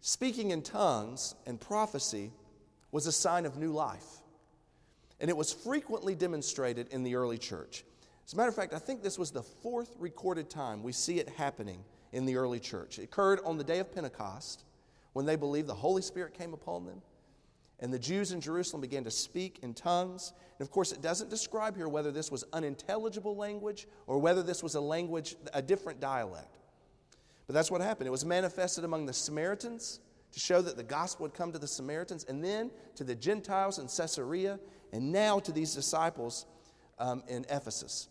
Speaking 0.00 0.50
in 0.50 0.62
tongues 0.62 1.34
and 1.46 1.60
prophecy 1.60 2.32
was 2.90 3.06
a 3.06 3.12
sign 3.12 3.44
of 3.44 3.58
new 3.58 3.72
life, 3.72 4.06
and 5.20 5.28
it 5.28 5.36
was 5.36 5.52
frequently 5.52 6.14
demonstrated 6.14 6.88
in 6.88 7.02
the 7.02 7.14
early 7.16 7.38
church. 7.38 7.84
As 8.26 8.32
a 8.32 8.36
matter 8.36 8.48
of 8.48 8.54
fact, 8.54 8.72
I 8.72 8.78
think 8.78 9.02
this 9.02 9.18
was 9.18 9.30
the 9.30 9.42
fourth 9.42 9.94
recorded 9.98 10.48
time 10.48 10.82
we 10.82 10.92
see 10.92 11.18
it 11.18 11.28
happening 11.28 11.84
in 12.12 12.24
the 12.24 12.36
early 12.36 12.60
church. 12.60 12.98
It 12.98 13.04
occurred 13.04 13.40
on 13.44 13.58
the 13.58 13.64
day 13.64 13.78
of 13.78 13.92
Pentecost 13.92 14.64
when 15.12 15.26
they 15.26 15.36
believed 15.36 15.68
the 15.68 15.74
Holy 15.74 16.02
Spirit 16.02 16.34
came 16.34 16.54
upon 16.54 16.86
them. 16.86 17.02
And 17.80 17.92
the 17.92 17.98
Jews 17.98 18.32
in 18.32 18.40
Jerusalem 18.40 18.82
began 18.82 19.04
to 19.04 19.10
speak 19.10 19.58
in 19.62 19.74
tongues. 19.74 20.32
And 20.58 20.66
of 20.66 20.70
course, 20.70 20.92
it 20.92 21.00
doesn't 21.00 21.30
describe 21.30 21.76
here 21.76 21.88
whether 21.88 22.12
this 22.12 22.30
was 22.30 22.44
unintelligible 22.52 23.36
language 23.36 23.88
or 24.06 24.18
whether 24.18 24.42
this 24.42 24.62
was 24.62 24.74
a 24.74 24.80
language, 24.80 25.34
a 25.54 25.62
different 25.62 25.98
dialect. 25.98 26.59
But 27.50 27.54
that's 27.54 27.68
what 27.72 27.80
happened. 27.80 28.06
It 28.06 28.12
was 28.12 28.24
manifested 28.24 28.84
among 28.84 29.06
the 29.06 29.12
Samaritans 29.12 29.98
to 30.30 30.38
show 30.38 30.62
that 30.62 30.76
the 30.76 30.84
gospel 30.84 31.24
would 31.24 31.34
come 31.34 31.50
to 31.50 31.58
the 31.58 31.66
Samaritans 31.66 32.22
and 32.28 32.44
then 32.44 32.70
to 32.94 33.02
the 33.02 33.16
Gentiles 33.16 33.80
in 33.80 33.88
Caesarea 33.88 34.60
and 34.92 35.10
now 35.10 35.40
to 35.40 35.50
these 35.50 35.74
disciples 35.74 36.46
um, 37.00 37.24
in 37.26 37.44
Ephesus. 37.50 38.08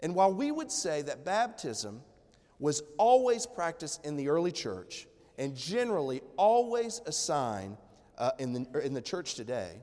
And 0.00 0.16
while 0.16 0.34
we 0.34 0.50
would 0.50 0.72
say 0.72 1.00
that 1.02 1.24
baptism 1.24 2.02
was 2.58 2.82
always 2.98 3.46
practiced 3.46 4.04
in 4.04 4.16
the 4.16 4.28
early 4.28 4.50
church 4.50 5.06
and 5.38 5.54
generally 5.54 6.20
always 6.36 7.02
a 7.06 7.12
sign 7.12 7.76
uh, 8.18 8.32
in, 8.40 8.52
the, 8.52 8.80
in 8.84 8.94
the 8.94 9.00
church 9.00 9.36
today, 9.36 9.76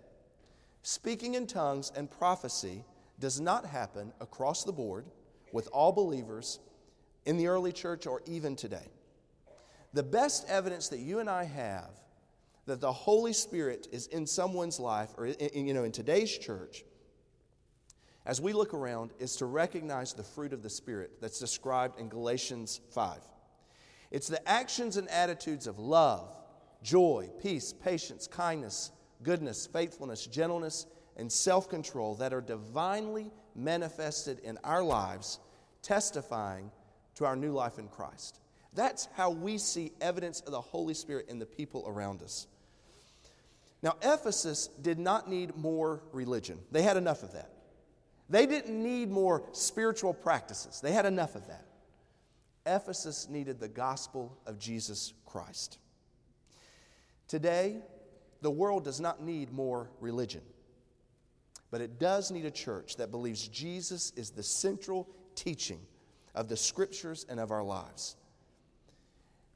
speaking 0.82 1.36
in 1.36 1.48
tongues 1.48 1.90
and 1.96 2.12
prophecy 2.12 2.84
does 3.18 3.40
not 3.40 3.66
happen 3.66 4.12
across 4.20 4.66
the 4.66 4.74
board 4.74 5.06
with 5.54 5.70
all 5.72 5.94
believers 5.94 6.60
in 7.30 7.38
the 7.38 7.46
early 7.46 7.72
church 7.72 8.08
or 8.08 8.24
even 8.26 8.56
today. 8.56 8.88
The 9.94 10.02
best 10.02 10.50
evidence 10.50 10.88
that 10.90 10.98
you 10.98 11.20
and 11.20 11.30
I 11.30 11.44
have 11.44 11.92
that 12.66 12.82
the 12.82 12.92
Holy 12.92 13.34
Spirit 13.34 13.88
is 13.92 14.08
in 14.08 14.26
someone's 14.26 14.80
life 14.80 15.12
or 15.16 15.28
in, 15.28 15.68
you 15.68 15.76
know 15.76 15.84
in 15.84 15.92
today's 15.92 16.36
church 16.36 16.84
as 18.26 18.42
we 18.42 18.52
look 18.52 18.74
around 18.74 19.12
is 19.20 19.36
to 19.36 19.46
recognize 19.46 20.12
the 20.12 20.24
fruit 20.24 20.54
of 20.54 20.64
the 20.64 20.72
Spirit 20.72 21.22
that's 21.22 21.38
described 21.38 22.00
in 22.00 22.10
Galatians 22.10 22.82
5. 22.96 23.20
It's 24.10 24.28
the 24.28 24.50
actions 24.50 24.98
and 24.98 25.08
attitudes 25.10 25.68
of 25.68 25.78
love, 25.78 26.36
joy, 26.82 27.30
peace, 27.44 27.74
patience, 27.74 28.26
kindness, 28.26 28.92
goodness, 29.22 29.68
faithfulness, 29.68 30.26
gentleness, 30.26 30.88
and 31.16 31.32
self 31.32 31.70
control 31.70 32.16
that 32.16 32.34
are 32.34 32.42
divinely 32.42 33.30
manifested 33.54 34.40
in 34.40 34.58
our 34.64 34.82
lives, 34.82 35.40
testifying 35.84 36.72
to 37.20 37.26
our 37.26 37.36
new 37.36 37.52
life 37.52 37.78
in 37.78 37.88
Christ. 37.90 38.40
That's 38.74 39.10
how 39.14 39.30
we 39.30 39.58
see 39.58 39.92
evidence 40.00 40.40
of 40.40 40.52
the 40.52 40.62
Holy 40.62 40.94
Spirit 40.94 41.28
in 41.28 41.38
the 41.38 41.46
people 41.46 41.84
around 41.86 42.24
us. 42.24 42.48
Now, 43.84 43.98
Ephesus 44.02 44.68
did 44.82 44.98
not 44.98 45.30
need 45.30 45.56
more 45.56 46.02
religion, 46.14 46.60
they 46.72 46.82
had 46.82 46.98
enough 46.98 47.22
of 47.22 47.34
that. 47.34 47.52
They 48.30 48.46
didn't 48.46 48.82
need 48.82 49.10
more 49.10 49.44
spiritual 49.52 50.14
practices, 50.14 50.80
they 50.82 50.94
had 50.94 51.06
enough 51.06 51.36
of 51.36 51.46
that. 51.48 51.66
Ephesus 52.66 53.28
needed 53.30 53.60
the 53.60 53.68
gospel 53.68 54.38
of 54.46 54.58
Jesus 54.58 55.14
Christ. 55.26 55.78
Today, 57.28 57.78
the 58.42 58.52
world 58.52 58.86
does 58.86 59.02
not 59.02 59.22
need 59.22 59.52
more 59.52 59.90
religion, 60.00 60.42
but 61.70 61.82
it 61.82 62.00
does 62.00 62.32
need 62.32 62.46
a 62.46 62.52
church 62.52 62.96
that 62.96 63.12
believes 63.12 63.46
Jesus 63.48 64.14
is 64.16 64.30
the 64.30 64.44
central 64.44 65.10
teaching 65.36 65.80
of 66.36 66.48
the 66.48 66.58
scriptures 66.58 67.26
and 67.30 67.40
of 67.40 67.52
our 67.52 67.64
lives. 67.64 68.16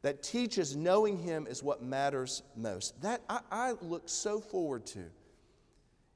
That 0.02 0.22
teaches 0.22 0.76
knowing 0.76 1.18
Him 1.18 1.48
is 1.48 1.64
what 1.64 1.82
matters 1.82 2.44
most. 2.56 3.02
That 3.02 3.22
I, 3.30 3.40
I 3.52 3.74
look 3.82 4.10
so 4.10 4.40
forward 4.40 4.86
to, 4.88 5.06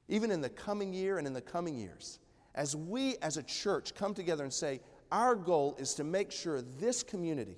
even 0.08 0.30
in 0.30 0.40
the 0.40 0.50
coming 0.50 0.92
year 0.92 1.18
and 1.18 1.26
in 1.26 1.32
the 1.32 1.40
coming 1.40 1.78
years, 1.78 2.18
as 2.54 2.76
we 2.76 3.16
as 3.22 3.36
a 3.36 3.42
church 3.42 3.94
come 3.94 4.14
together 4.14 4.42
and 4.42 4.52
say, 4.52 4.80
our 5.10 5.34
goal 5.34 5.74
is 5.78 5.94
to 5.94 6.04
make 6.04 6.30
sure 6.30 6.60
this 6.60 7.02
community, 7.02 7.56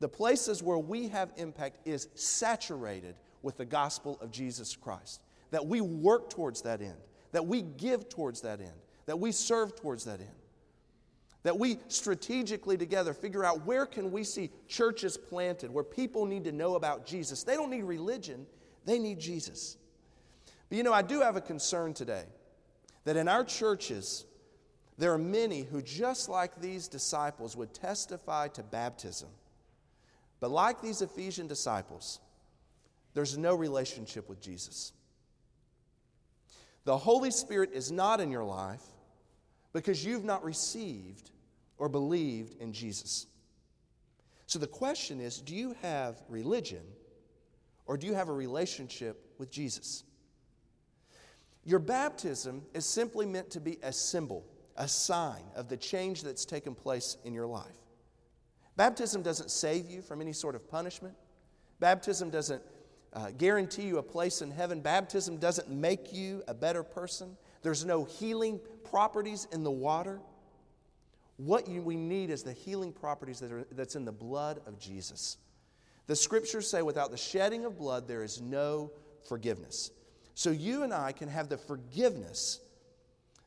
the 0.00 0.08
places 0.08 0.62
where 0.62 0.78
we 0.78 1.08
have 1.08 1.32
impact, 1.36 1.86
is 1.86 2.08
saturated 2.14 3.14
with 3.42 3.56
the 3.56 3.64
gospel 3.64 4.18
of 4.20 4.30
Jesus 4.30 4.74
Christ. 4.74 5.20
That 5.50 5.66
we 5.66 5.80
work 5.80 6.30
towards 6.30 6.62
that 6.62 6.80
end, 6.80 6.98
that 7.32 7.46
we 7.46 7.62
give 7.62 8.08
towards 8.08 8.40
that 8.40 8.60
end, 8.60 8.72
that 9.06 9.18
we 9.18 9.30
serve 9.30 9.76
towards 9.76 10.04
that 10.04 10.20
end. 10.20 10.30
That 11.42 11.58
we 11.58 11.78
strategically 11.88 12.76
together 12.76 13.14
figure 13.14 13.44
out 13.44 13.64
where 13.64 13.86
can 13.86 14.12
we 14.12 14.24
see 14.24 14.50
churches 14.68 15.16
planted 15.16 15.72
where 15.72 15.84
people 15.84 16.26
need 16.26 16.44
to 16.44 16.52
know 16.52 16.74
about 16.74 17.06
Jesus. 17.06 17.44
They 17.44 17.54
don't 17.54 17.70
need 17.70 17.84
religion, 17.84 18.46
they 18.84 18.98
need 18.98 19.18
Jesus. 19.18 19.78
But 20.68 20.76
you 20.76 20.84
know, 20.84 20.92
I 20.92 21.02
do 21.02 21.20
have 21.20 21.36
a 21.36 21.40
concern 21.40 21.94
today 21.94 22.24
that 23.04 23.16
in 23.16 23.26
our 23.26 23.44
churches, 23.44 24.26
there 24.98 25.12
are 25.14 25.18
many 25.18 25.62
who, 25.62 25.80
just 25.80 26.28
like 26.28 26.60
these 26.60 26.86
disciples, 26.86 27.56
would 27.56 27.72
testify 27.72 28.48
to 28.48 28.62
baptism. 28.62 29.30
But 30.40 30.50
like 30.50 30.82
these 30.82 31.00
Ephesian 31.00 31.46
disciples, 31.46 32.20
there's 33.14 33.38
no 33.38 33.54
relationship 33.54 34.28
with 34.28 34.40
Jesus. 34.40 34.92
The 36.84 36.96
Holy 36.96 37.30
Spirit 37.30 37.70
is 37.72 37.90
not 37.90 38.20
in 38.20 38.30
your 38.30 38.44
life 38.44 38.82
because 39.72 40.04
you've 40.04 40.24
not 40.24 40.44
received 40.44 41.30
or 41.78 41.88
believed 41.88 42.60
in 42.60 42.72
Jesus. 42.72 43.26
So 44.46 44.58
the 44.58 44.66
question 44.66 45.20
is 45.20 45.40
do 45.40 45.54
you 45.54 45.76
have 45.82 46.22
religion 46.28 46.82
or 47.86 47.96
do 47.96 48.06
you 48.06 48.14
have 48.14 48.28
a 48.28 48.32
relationship 48.32 49.34
with 49.38 49.50
Jesus? 49.50 50.04
Your 51.64 51.78
baptism 51.78 52.62
is 52.74 52.86
simply 52.86 53.26
meant 53.26 53.50
to 53.50 53.60
be 53.60 53.78
a 53.82 53.92
symbol, 53.92 54.44
a 54.76 54.88
sign 54.88 55.42
of 55.54 55.68
the 55.68 55.76
change 55.76 56.22
that's 56.22 56.44
taken 56.44 56.74
place 56.74 57.16
in 57.24 57.34
your 57.34 57.46
life. 57.46 57.66
Baptism 58.76 59.22
doesn't 59.22 59.50
save 59.50 59.90
you 59.90 60.02
from 60.02 60.20
any 60.20 60.32
sort 60.32 60.54
of 60.54 60.68
punishment. 60.68 61.14
Baptism 61.80 62.30
doesn't 62.30 62.62
uh, 63.12 63.30
guarantee 63.36 63.82
you 63.82 63.98
a 63.98 64.02
place 64.02 64.40
in 64.40 64.50
heaven. 64.50 64.80
Baptism 64.80 65.36
doesn't 65.36 65.68
make 65.68 66.12
you 66.12 66.42
a 66.48 66.54
better 66.54 66.82
person. 66.82 67.36
There's 67.62 67.84
no 67.84 68.04
healing 68.04 68.60
properties 68.84 69.46
in 69.52 69.62
the 69.62 69.70
water. 69.70 70.20
What 71.36 71.68
you, 71.68 71.82
we 71.82 71.96
need 71.96 72.30
is 72.30 72.42
the 72.42 72.52
healing 72.52 72.92
properties 72.92 73.40
that 73.40 73.52
are, 73.52 73.64
that's 73.72 73.96
in 73.96 74.04
the 74.04 74.12
blood 74.12 74.60
of 74.66 74.78
Jesus. 74.78 75.38
The 76.06 76.16
scriptures 76.16 76.68
say, 76.68 76.82
without 76.82 77.10
the 77.10 77.16
shedding 77.16 77.64
of 77.64 77.78
blood, 77.78 78.08
there 78.08 78.22
is 78.22 78.40
no 78.40 78.90
forgiveness. 79.28 79.90
So 80.34 80.50
you 80.50 80.82
and 80.82 80.92
I 80.92 81.12
can 81.12 81.28
have 81.28 81.48
the 81.48 81.58
forgiveness 81.58 82.60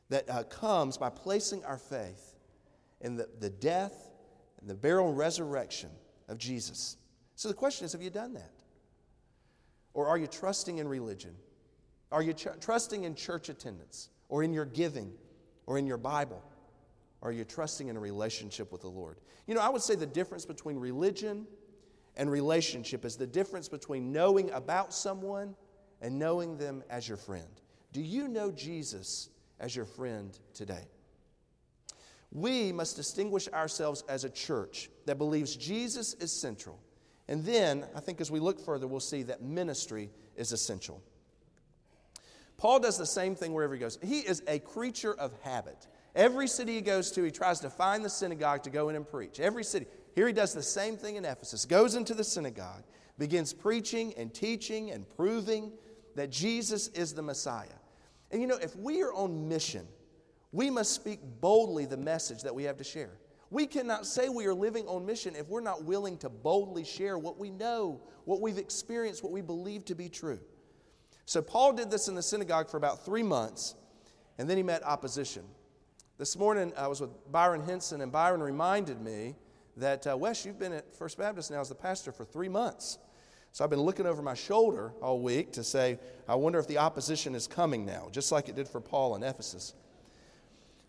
that 0.08 0.28
uh, 0.30 0.44
comes 0.44 0.96
by 0.96 1.10
placing 1.10 1.64
our 1.64 1.78
faith 1.78 2.36
in 3.00 3.16
the, 3.16 3.28
the 3.40 3.50
death 3.50 4.10
and 4.60 4.68
the 4.68 4.74
burial 4.74 5.08
and 5.08 5.18
resurrection 5.18 5.90
of 6.28 6.38
Jesus. 6.38 6.96
So 7.34 7.48
the 7.48 7.54
question 7.54 7.84
is 7.84 7.92
have 7.92 8.02
you 8.02 8.10
done 8.10 8.34
that? 8.34 8.52
Or 9.92 10.08
are 10.08 10.18
you 10.18 10.26
trusting 10.26 10.78
in 10.78 10.88
religion? 10.88 11.34
Are 12.14 12.22
you 12.22 12.32
trusting 12.32 13.02
in 13.02 13.16
church 13.16 13.48
attendance 13.48 14.08
or 14.28 14.44
in 14.44 14.52
your 14.52 14.66
giving 14.66 15.10
or 15.66 15.78
in 15.78 15.84
your 15.84 15.96
Bible? 15.96 16.40
Or 17.20 17.30
are 17.30 17.32
you 17.32 17.42
trusting 17.42 17.88
in 17.88 17.96
a 17.96 17.98
relationship 18.00 18.70
with 18.70 18.82
the 18.82 18.88
Lord? 18.88 19.18
You 19.48 19.56
know, 19.56 19.60
I 19.60 19.68
would 19.68 19.82
say 19.82 19.96
the 19.96 20.06
difference 20.06 20.46
between 20.46 20.76
religion 20.76 21.44
and 22.16 22.30
relationship 22.30 23.04
is 23.04 23.16
the 23.16 23.26
difference 23.26 23.68
between 23.68 24.12
knowing 24.12 24.48
about 24.52 24.94
someone 24.94 25.56
and 26.00 26.16
knowing 26.16 26.56
them 26.56 26.84
as 26.88 27.08
your 27.08 27.16
friend. 27.16 27.60
Do 27.92 28.00
you 28.00 28.28
know 28.28 28.52
Jesus 28.52 29.30
as 29.58 29.74
your 29.74 29.84
friend 29.84 30.38
today? 30.52 30.86
We 32.30 32.70
must 32.70 32.94
distinguish 32.94 33.48
ourselves 33.48 34.04
as 34.08 34.22
a 34.22 34.30
church 34.30 34.88
that 35.06 35.18
believes 35.18 35.56
Jesus 35.56 36.14
is 36.14 36.30
central 36.30 36.78
and 37.28 37.44
then, 37.44 37.86
I 37.94 38.00
think 38.00 38.20
as 38.20 38.30
we 38.30 38.38
look 38.38 38.60
further, 38.60 38.86
we'll 38.86 39.00
see 39.00 39.22
that 39.24 39.42
ministry 39.42 40.10
is 40.36 40.52
essential. 40.52 41.02
Paul 42.56 42.80
does 42.80 42.98
the 42.98 43.06
same 43.06 43.34
thing 43.34 43.52
wherever 43.52 43.74
he 43.74 43.80
goes. 43.80 43.98
He 44.02 44.20
is 44.20 44.42
a 44.46 44.58
creature 44.58 45.14
of 45.14 45.32
habit. 45.42 45.86
Every 46.14 46.46
city 46.46 46.74
he 46.74 46.80
goes 46.80 47.10
to, 47.12 47.24
he 47.24 47.30
tries 47.30 47.60
to 47.60 47.70
find 47.70 48.04
the 48.04 48.10
synagogue 48.10 48.62
to 48.64 48.70
go 48.70 48.88
in 48.88 48.96
and 48.96 49.08
preach. 49.08 49.40
Every 49.40 49.64
city. 49.64 49.86
Here 50.14 50.26
he 50.26 50.32
does 50.32 50.54
the 50.54 50.62
same 50.62 50.96
thing 50.96 51.16
in 51.16 51.24
Ephesus. 51.24 51.64
Goes 51.64 51.96
into 51.96 52.14
the 52.14 52.22
synagogue, 52.22 52.84
begins 53.18 53.52
preaching 53.52 54.14
and 54.16 54.32
teaching 54.32 54.92
and 54.92 55.08
proving 55.16 55.72
that 56.14 56.30
Jesus 56.30 56.88
is 56.88 57.12
the 57.14 57.22
Messiah. 57.22 57.66
And 58.30 58.40
you 58.40 58.46
know, 58.46 58.56
if 58.56 58.76
we 58.76 59.02
are 59.02 59.12
on 59.12 59.48
mission, 59.48 59.86
we 60.52 60.70
must 60.70 60.92
speak 60.92 61.18
boldly 61.40 61.84
the 61.84 61.96
message 61.96 62.42
that 62.42 62.54
we 62.54 62.62
have 62.64 62.76
to 62.76 62.84
share. 62.84 63.18
We 63.50 63.66
cannot 63.66 64.06
say 64.06 64.28
we 64.28 64.46
are 64.46 64.54
living 64.54 64.86
on 64.86 65.04
mission 65.04 65.34
if 65.36 65.48
we're 65.48 65.60
not 65.60 65.84
willing 65.84 66.16
to 66.18 66.28
boldly 66.28 66.84
share 66.84 67.18
what 67.18 67.38
we 67.38 67.50
know, 67.50 68.00
what 68.24 68.40
we've 68.40 68.58
experienced, 68.58 69.22
what 69.22 69.32
we 69.32 69.42
believe 69.42 69.84
to 69.86 69.94
be 69.94 70.08
true. 70.08 70.38
So, 71.26 71.40
Paul 71.42 71.72
did 71.72 71.90
this 71.90 72.08
in 72.08 72.14
the 72.14 72.22
synagogue 72.22 72.68
for 72.68 72.76
about 72.76 73.04
three 73.04 73.22
months, 73.22 73.74
and 74.38 74.48
then 74.48 74.56
he 74.56 74.62
met 74.62 74.84
opposition. 74.84 75.44
This 76.18 76.36
morning, 76.36 76.72
I 76.76 76.86
was 76.86 77.00
with 77.00 77.10
Byron 77.32 77.62
Henson, 77.62 78.00
and 78.00 78.12
Byron 78.12 78.42
reminded 78.42 79.00
me 79.00 79.34
that, 79.76 80.06
uh, 80.06 80.16
Wes, 80.16 80.44
you've 80.44 80.58
been 80.58 80.72
at 80.72 80.94
First 80.94 81.18
Baptist 81.18 81.50
now 81.50 81.60
as 81.60 81.68
the 81.68 81.74
pastor 81.74 82.12
for 82.12 82.24
three 82.24 82.48
months. 82.48 82.98
So 83.52 83.64
I've 83.64 83.70
been 83.70 83.80
looking 83.80 84.06
over 84.06 84.20
my 84.20 84.34
shoulder 84.34 84.92
all 85.00 85.20
week 85.20 85.52
to 85.52 85.64
say, 85.64 85.98
I 86.28 86.34
wonder 86.34 86.58
if 86.58 86.66
the 86.66 86.78
opposition 86.78 87.34
is 87.34 87.46
coming 87.46 87.86
now, 87.86 88.08
just 88.10 88.32
like 88.32 88.48
it 88.48 88.56
did 88.56 88.68
for 88.68 88.80
Paul 88.80 89.14
in 89.14 89.22
Ephesus. 89.22 89.74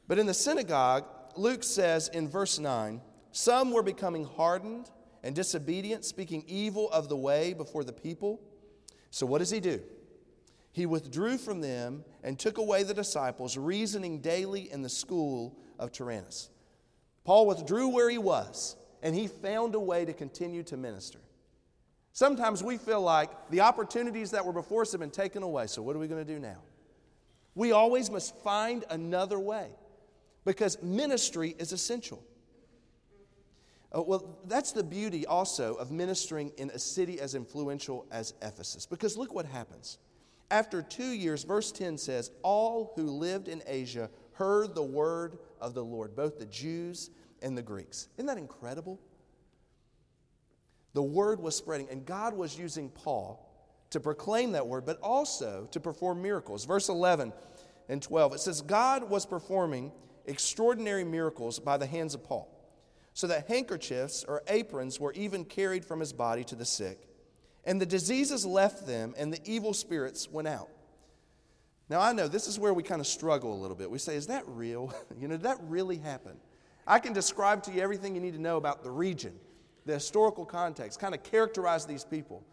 But 0.08 0.20
in 0.20 0.26
the 0.26 0.34
synagogue, 0.34 1.06
Luke 1.36 1.64
says 1.64 2.08
in 2.10 2.28
verse 2.28 2.60
9 2.60 3.02
some 3.32 3.72
were 3.72 3.84
becoming 3.84 4.24
hardened 4.24 4.90
and 5.22 5.36
disobedient, 5.36 6.06
speaking 6.06 6.44
evil 6.48 6.90
of 6.92 7.10
the 7.10 7.18
way 7.18 7.54
before 7.54 7.84
the 7.84 7.92
people. 7.92 8.40
So 9.12 9.26
what 9.26 9.40
does 9.40 9.50
he 9.50 9.60
do? 9.60 9.82
He 10.76 10.86
withdrew 10.86 11.38
from 11.38 11.62
them 11.62 12.04
and 12.22 12.38
took 12.38 12.58
away 12.58 12.84
the 12.84 12.94
disciples, 12.94 13.56
reasoning 13.56 14.20
daily 14.20 14.70
in 14.70 14.82
the 14.82 14.90
school 14.90 15.58
of 15.80 15.94
Tyrannus. 15.94 16.50
Paul 17.24 17.48
withdrew 17.48 17.88
where 17.88 18.10
he 18.10 18.18
was, 18.18 18.76
and 19.02 19.16
he 19.16 19.28
found 19.28 19.74
a 19.76 19.80
way 19.80 20.04
to 20.04 20.12
continue 20.12 20.64
to 20.64 20.76
minister. 20.76 21.20
Sometimes 22.12 22.62
we 22.62 22.76
feel 22.76 23.00
like 23.00 23.30
the 23.52 23.62
opportunities 23.62 24.32
that 24.32 24.46
were 24.46 24.52
before 24.52 24.82
us 24.82 24.92
have 24.92 25.00
been 25.00 25.12
taken 25.12 25.44
away, 25.44 25.68
so 25.68 25.82
what 25.82 25.96
are 25.96 26.00
we 26.00 26.10
going 26.10 26.26
to 26.26 26.34
do 26.34 26.42
now? 26.42 26.58
We 27.56 27.72
always 27.72 28.12
must 28.12 28.36
find 28.40 28.84
another 28.90 29.40
way 29.40 29.70
because 30.44 30.84
ministry 30.84 31.56
is 31.58 31.72
essential. 31.72 32.22
Uh, 33.96 34.02
well, 34.02 34.40
that's 34.48 34.74
the 34.74 34.84
beauty 34.84 35.26
also 35.26 35.76
of 35.76 35.90
ministering 35.90 36.52
in 36.58 36.70
a 36.72 36.80
city 36.80 37.22
as 37.22 37.34
influential 37.34 38.06
as 38.12 38.34
Ephesus. 38.42 38.86
Because 38.86 39.16
look 39.16 39.34
what 39.34 39.46
happens. 39.46 40.00
After 40.52 40.82
two 40.82 41.12
years, 41.12 41.44
verse 41.44 41.72
10 41.72 41.98
says, 41.98 42.32
All 42.44 42.94
who 42.96 43.04
lived 43.04 43.48
in 43.48 43.64
Asia 43.66 44.10
heard 44.34 44.76
the 44.76 44.84
word 44.84 45.40
of 45.60 45.74
the 45.74 45.84
Lord, 45.84 46.16
both 46.16 46.38
the 46.38 46.46
Jews 46.46 47.10
and 47.42 47.58
the 47.58 47.64
Greeks. 47.64 48.10
Isn't 48.18 48.28
that 48.28 48.38
incredible? 48.38 49.00
The 50.94 51.04
word 51.04 51.40
was 51.40 51.56
spreading, 51.56 51.88
and 51.90 52.06
God 52.06 52.34
was 52.34 52.58
using 52.58 52.90
Paul 52.90 53.42
to 53.90 54.00
proclaim 54.00 54.52
that 54.54 54.68
word, 54.68 54.86
but 54.86 55.00
also 55.02 55.68
to 55.72 55.80
perform 55.80 56.22
miracles. 56.22 56.66
Verse 56.66 56.90
11 56.90 57.34
and 57.90 58.02
12, 58.02 58.36
it 58.36 58.40
says, 58.40 58.62
God 58.62 59.10
was 59.10 59.26
performing 59.26 59.92
extraordinary 60.26 61.04
miracles 61.04 61.60
by 61.60 61.78
the 61.78 61.86
hands 61.86 62.14
of 62.14 62.24
Paul, 62.24 62.50
so 63.14 63.28
that 63.28 63.48
handkerchiefs 63.48 64.24
or 64.28 64.44
aprons 64.48 65.00
were 65.00 65.14
even 65.14 65.46
carried 65.46 65.86
from 65.86 66.00
his 66.00 66.14
body 66.14 66.44
to 66.46 66.56
the 66.56 66.66
sick. 66.66 67.08
And 67.66 67.82
the 67.82 67.86
diseases 67.86 68.46
left 68.46 68.86
them, 68.86 69.14
and 69.18 69.34
the 69.34 69.40
evil 69.44 69.74
spirits 69.74 70.30
went 70.30 70.48
out. 70.48 70.70
Now, 71.90 72.02
I 72.02 72.14
know 72.14 72.28
this 72.28 72.48
is 72.48 72.58
where 72.60 72.74
we 72.74 72.84
kind 72.84 73.00
of 73.00 73.08
struggle 73.08 73.54
a 73.54 73.60
little 73.60 73.76
bit. 73.76 73.90
We 73.90 74.00
say, 74.00 74.16
Is 74.16 74.28
that 74.28 74.44
real? 74.48 74.94
you 75.20 75.28
know, 75.28 75.36
did 75.36 75.44
that 75.44 75.58
really 75.64 75.98
happen? 75.98 76.38
I 76.88 77.00
can 77.00 77.14
describe 77.14 77.64
to 77.64 77.72
you 77.72 77.82
everything 77.82 78.16
you 78.16 78.22
need 78.22 78.34
to 78.34 78.42
know 78.42 78.58
about 78.58 78.84
the 78.84 78.92
region, 78.92 79.34
the 79.86 79.94
historical 79.94 80.46
context, 80.46 81.00
kind 81.00 81.16
of 81.16 81.24
characterize 81.24 81.86
these 81.86 82.04
people. 82.04 82.44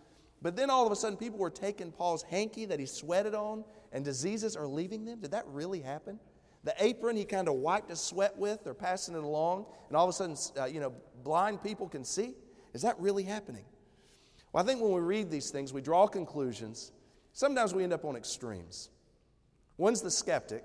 But 0.40 0.56
then 0.56 0.70
all 0.70 0.86
of 0.86 0.92
a 0.92 0.96
sudden, 0.96 1.16
people 1.16 1.38
were 1.38 1.50
taking 1.50 1.92
Paul's 1.92 2.22
hanky 2.22 2.64
that 2.66 2.80
he 2.80 2.86
sweated 2.86 3.34
on, 3.34 3.64
and 3.92 4.04
diseases 4.04 4.56
are 4.56 4.66
leaving 4.66 5.04
them. 5.04 5.20
Did 5.20 5.30
that 5.30 5.46
really 5.46 5.80
happen? 5.80 6.18
The 6.64 6.74
apron 6.78 7.16
he 7.16 7.24
kind 7.24 7.48
of 7.48 7.54
wiped 7.54 7.90
his 7.90 8.00
sweat 8.00 8.36
with, 8.36 8.64
they're 8.64 8.74
passing 8.74 9.14
it 9.14 9.22
along, 9.22 9.66
and 9.88 9.96
all 9.96 10.04
of 10.04 10.10
a 10.10 10.12
sudden, 10.12 10.36
uh, 10.58 10.66
you 10.66 10.80
know, 10.80 10.92
blind 11.22 11.62
people 11.62 11.88
can 11.88 12.04
see. 12.04 12.34
Is 12.72 12.82
that 12.82 12.98
really 12.98 13.24
happening? 13.24 13.64
Well, 14.52 14.62
I 14.62 14.66
think 14.66 14.80
when 14.80 14.92
we 14.92 15.00
read 15.00 15.30
these 15.30 15.50
things, 15.50 15.72
we 15.72 15.80
draw 15.80 16.06
conclusions. 16.06 16.92
Sometimes 17.32 17.74
we 17.74 17.82
end 17.82 17.92
up 17.92 18.04
on 18.04 18.16
extremes. 18.16 18.90
One's 19.78 20.02
the 20.02 20.10
skeptic 20.10 20.64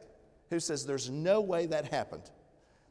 who 0.50 0.60
says 0.60 0.86
there's 0.86 1.10
no 1.10 1.42
way 1.42 1.66
that 1.68 1.86
happened. 1.86 2.30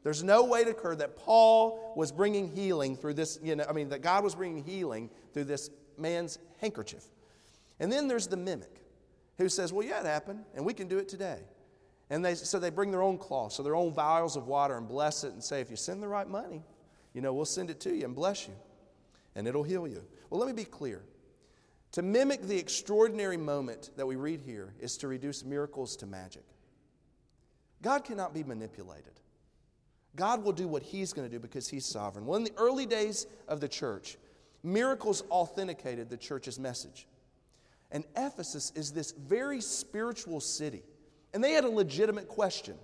There's 0.03 0.23
no 0.23 0.45
way 0.45 0.61
it 0.61 0.67
occurred 0.67 0.99
that 0.99 1.17
Paul 1.17 1.93
was 1.95 2.11
bringing 2.11 2.47
healing 2.55 2.95
through 2.95 3.15
this, 3.15 3.39
you 3.43 3.55
know, 3.55 3.65
I 3.67 3.73
mean, 3.73 3.89
that 3.89 4.01
God 4.01 4.23
was 4.23 4.35
bringing 4.35 4.63
healing 4.63 5.09
through 5.33 5.45
this 5.45 5.69
man's 5.97 6.39
handkerchief. 6.61 7.03
And 7.79 7.91
then 7.91 8.07
there's 8.07 8.27
the 8.27 8.37
mimic 8.37 8.81
who 9.37 9.49
says, 9.49 9.73
well, 9.73 9.85
yeah, 9.85 9.99
it 9.99 10.05
happened, 10.05 10.45
and 10.55 10.65
we 10.65 10.73
can 10.73 10.87
do 10.87 10.97
it 10.97 11.09
today. 11.09 11.39
And 12.09 12.23
they, 12.23 12.35
so 12.35 12.57
they 12.57 12.69
bring 12.69 12.91
their 12.91 13.01
own 13.01 13.17
cloth, 13.17 13.53
so 13.53 13.63
their 13.63 13.75
own 13.75 13.91
vials 13.91 14.35
of 14.35 14.47
water, 14.47 14.77
and 14.77 14.87
bless 14.87 15.23
it 15.23 15.33
and 15.33 15.43
say, 15.43 15.61
if 15.61 15.69
you 15.69 15.75
send 15.75 16.01
the 16.01 16.07
right 16.07 16.27
money, 16.27 16.63
you 17.13 17.21
know, 17.21 17.33
we'll 17.33 17.45
send 17.45 17.69
it 17.69 17.79
to 17.81 17.93
you 17.93 18.05
and 18.05 18.15
bless 18.15 18.47
you, 18.47 18.53
and 19.37 19.47
it'll 19.47 19.63
heal 19.63 19.87
you. 19.87 20.03
Well, 20.29 20.41
let 20.41 20.47
me 20.47 20.53
be 20.53 20.65
clear. 20.65 21.03
To 21.93 22.01
mimic 22.01 22.41
the 22.41 22.57
extraordinary 22.57 23.37
moment 23.37 23.91
that 23.95 24.05
we 24.05 24.17
read 24.17 24.41
here 24.41 24.73
is 24.81 24.97
to 24.97 25.07
reduce 25.07 25.45
miracles 25.45 25.95
to 25.97 26.05
magic. 26.05 26.43
God 27.81 28.03
cannot 28.03 28.33
be 28.33 28.43
manipulated. 28.43 29.13
God 30.17 30.43
will 30.43 30.51
do 30.51 30.67
what 30.67 30.83
He's 30.83 31.13
going 31.13 31.29
to 31.29 31.33
do 31.33 31.39
because 31.39 31.69
He's 31.69 31.85
sovereign. 31.85 32.25
Well, 32.25 32.35
in 32.35 32.43
the 32.43 32.51
early 32.57 32.85
days 32.85 33.25
of 33.47 33.61
the 33.61 33.69
church, 33.69 34.17
miracles 34.61 35.23
authenticated 35.31 36.09
the 36.09 36.17
church's 36.17 36.59
message. 36.59 37.07
And 37.91 38.03
Ephesus 38.17 38.73
is 38.75 38.91
this 38.91 39.13
very 39.13 39.61
spiritual 39.61 40.41
city 40.41 40.83
and 41.33 41.43
they 41.43 41.51
had 41.51 41.65
a 41.65 41.69
legitimate 41.69 42.27
question. 42.27 42.75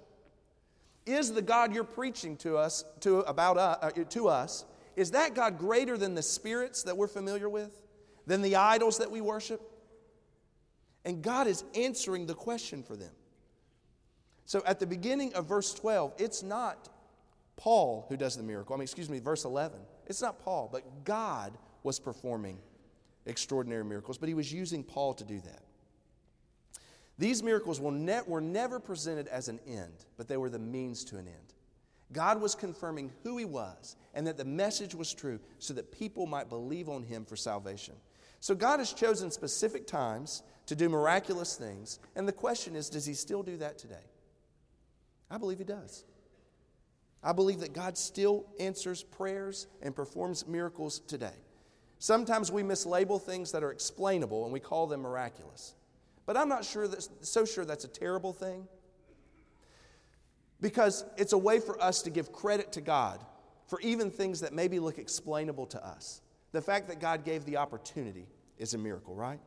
Is 1.06 1.34
the 1.34 1.42
God 1.42 1.74
you're 1.74 1.84
preaching 1.84 2.38
to 2.38 2.56
us, 2.58 2.86
to, 3.02 3.20
about 3.22 3.58
uh, 3.58 3.78
uh, 3.82 3.90
to 3.92 4.28
us, 4.28 4.66
is 4.96 5.12
that 5.12 5.34
God 5.34 5.58
greater 5.58 5.98
than 5.98 6.16
the 6.16 6.22
spirits 6.22 6.84
that 6.84 6.96
we're 6.96 7.08
familiar 7.08 7.50
with? 7.50 7.82
Than 8.26 8.42
the 8.42 8.56
idols 8.56 9.00
that 9.00 9.12
we 9.12 9.22
worship? 9.22 9.62
And 11.06 11.22
God 11.22 11.48
is 11.48 11.64
answering 11.76 12.26
the 12.26 12.34
question 12.34 12.84
for 12.84 12.96
them. 12.96 13.12
So 14.46 14.62
at 14.66 14.80
the 14.80 14.86
beginning 14.86 15.34
of 15.34 15.48
verse 15.48 15.74
12, 15.74 16.14
it's 16.18 16.44
not 16.44 16.90
Paul 17.58 18.06
who 18.10 18.18
does 18.18 18.38
the 18.38 18.44
miracle. 18.44 18.74
I 18.74 18.78
mean, 18.78 18.84
excuse 18.84 19.10
me, 19.10 19.20
verse 19.20 19.46
11. 19.46 19.80
It's 20.08 20.22
not 20.22 20.40
Paul, 20.40 20.70
but 20.72 21.04
God 21.04 21.58
was 21.84 22.00
performing 22.00 22.60
extraordinary 23.26 23.86
miracles, 23.86 24.18
but 24.18 24.28
he 24.28 24.36
was 24.36 24.52
using 24.52 24.84
Paul 24.84 25.14
to 25.16 25.24
do 25.24 25.40
that. 25.42 25.64
These 27.18 27.44
miracles 27.44 27.80
were, 27.80 27.92
ne- 27.92 28.22
were 28.26 28.42
never 28.42 28.80
presented 28.80 29.28
as 29.28 29.48
an 29.48 29.60
end, 29.68 30.06
but 30.18 30.28
they 30.28 30.38
were 30.38 30.50
the 30.50 30.60
means 30.60 31.04
to 31.06 31.18
an 31.18 31.28
end. 31.28 31.53
God 32.14 32.40
was 32.40 32.56
confirming 32.56 33.12
who 33.24 33.38
he 33.38 33.46
was 33.46 33.96
and 34.14 34.26
that 34.28 34.38
the 34.38 34.46
message 34.46 34.96
was 34.96 35.14
true 35.14 35.40
so 35.60 35.74
that 35.74 35.92
people 35.92 36.26
might 36.26 36.50
believe 36.50 36.88
on 36.88 37.04
him 37.04 37.26
for 37.26 37.36
salvation. 37.36 37.96
So 38.40 38.54
God 38.54 38.80
has 38.80 38.94
chosen 38.94 39.32
specific 39.32 39.88
times 39.88 40.44
to 40.68 40.76
do 40.76 40.90
miraculous 40.90 41.56
things, 41.56 42.00
and 42.16 42.28
the 42.28 42.34
question 42.34 42.76
is 42.76 42.90
does 42.90 43.06
he 43.06 43.14
still 43.14 43.44
do 43.44 43.58
that 43.58 43.78
today? 43.78 44.06
I 45.30 45.38
believe 45.38 45.58
he 45.58 45.64
does. 45.64 46.06
I 47.24 47.32
believe 47.32 47.62
that 47.62 47.74
God 47.74 47.98
still 47.98 48.46
answers 48.60 49.02
prayers 49.02 49.68
and 49.82 49.96
performs 49.96 50.46
miracles 50.46 51.00
today. 51.00 51.36
Sometimes 52.00 52.52
we 52.52 52.64
mislabel 52.64 53.22
things 53.22 53.52
that 53.54 53.64
are 53.64 53.72
explainable 53.72 54.44
and 54.44 54.52
we 54.52 54.60
call 54.60 54.88
them 54.88 55.02
miraculous. 55.02 55.74
But 56.26 56.36
I'm 56.36 56.50
not 56.50 56.66
sure 56.66 56.88
so 57.22 57.46
sure 57.46 57.64
that's 57.64 57.86
a 57.86 57.90
terrible 57.90 58.34
thing 58.34 58.68
because 60.64 61.04
it's 61.18 61.34
a 61.34 61.38
way 61.38 61.60
for 61.60 61.80
us 61.84 62.02
to 62.04 62.10
give 62.10 62.32
credit 62.32 62.72
to 62.72 62.80
God 62.80 63.20
for 63.68 63.82
even 63.82 64.10
things 64.10 64.40
that 64.40 64.54
maybe 64.54 64.80
look 64.80 64.98
explainable 64.98 65.66
to 65.68 65.86
us. 65.86 66.22
The 66.54 66.62
fact 66.62 66.88
that 66.88 67.02
God 67.02 67.26
gave 67.26 67.44
the 67.44 67.58
opportunity 67.58 68.28
is 68.58 68.74
a 68.74 68.78
miracle, 68.78 69.14
right? 69.14 69.42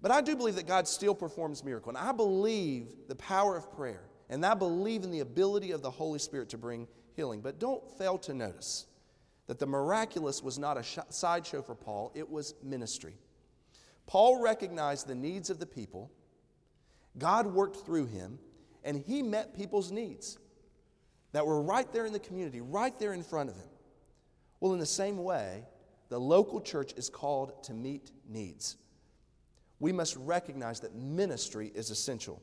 But 0.00 0.10
I 0.10 0.22
do 0.22 0.36
believe 0.36 0.54
that 0.54 0.66
God 0.66 0.88
still 0.88 1.14
performs 1.14 1.62
miracles. 1.62 1.96
And 1.96 2.08
I 2.08 2.12
believe 2.12 2.86
the 3.08 3.16
power 3.16 3.58
of 3.58 3.70
prayer. 3.70 4.04
And 4.30 4.44
I 4.46 4.54
believe 4.54 5.04
in 5.04 5.10
the 5.10 5.20
ability 5.20 5.72
of 5.72 5.82
the 5.82 5.90
Holy 5.90 6.18
Spirit 6.18 6.48
to 6.50 6.58
bring 6.58 6.88
healing. 7.14 7.42
But 7.42 7.58
don't 7.58 7.86
fail 7.98 8.16
to 8.20 8.32
notice 8.32 8.86
that 9.48 9.58
the 9.58 9.66
miraculous 9.66 10.42
was 10.42 10.58
not 10.58 10.78
a 10.78 10.82
sh- 10.82 10.98
sideshow 11.10 11.60
for 11.60 11.74
Paul, 11.74 12.10
it 12.14 12.30
was 12.30 12.54
ministry. 12.62 13.16
Paul 14.06 14.40
recognized 14.40 15.06
the 15.06 15.14
needs 15.14 15.50
of 15.50 15.58
the 15.58 15.66
people, 15.66 16.10
God 17.18 17.46
worked 17.46 17.84
through 17.84 18.06
him, 18.06 18.38
and 18.88 19.04
he 19.06 19.22
met 19.22 19.54
people's 19.54 19.92
needs 19.92 20.38
that 21.32 21.46
were 21.46 21.60
right 21.60 21.92
there 21.92 22.06
in 22.06 22.12
the 22.14 22.18
community, 22.18 22.62
right 22.62 22.98
there 22.98 23.12
in 23.12 23.22
front 23.22 23.50
of 23.50 23.56
him. 23.56 23.68
Well, 24.60 24.72
in 24.72 24.78
the 24.78 24.86
same 24.86 25.22
way, 25.22 25.66
the 26.08 26.18
local 26.18 26.58
church 26.58 26.94
is 26.96 27.10
called 27.10 27.62
to 27.64 27.74
meet 27.74 28.10
needs. 28.26 28.78
We 29.78 29.92
must 29.92 30.16
recognize 30.16 30.80
that 30.80 30.94
ministry 30.94 31.70
is 31.74 31.90
essential. 31.90 32.40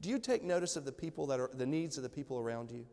Do 0.00 0.08
you 0.08 0.18
take 0.18 0.42
notice 0.42 0.74
of 0.76 0.86
the 0.86 0.92
people 0.92 1.26
that 1.26 1.38
are 1.38 1.50
the 1.52 1.66
needs 1.66 1.98
of 1.98 2.02
the 2.02 2.08
people 2.08 2.38
around 2.38 2.70
you? 2.70 2.86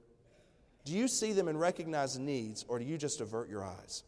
Do 0.84 0.92
you 0.92 1.08
see 1.08 1.32
them 1.32 1.48
and 1.48 1.58
recognize 1.58 2.16
the 2.16 2.20
needs, 2.20 2.66
or 2.68 2.78
do 2.78 2.84
you 2.84 2.98
just 2.98 3.22
avert 3.22 3.48
your 3.48 3.64
eyes? 3.64 4.04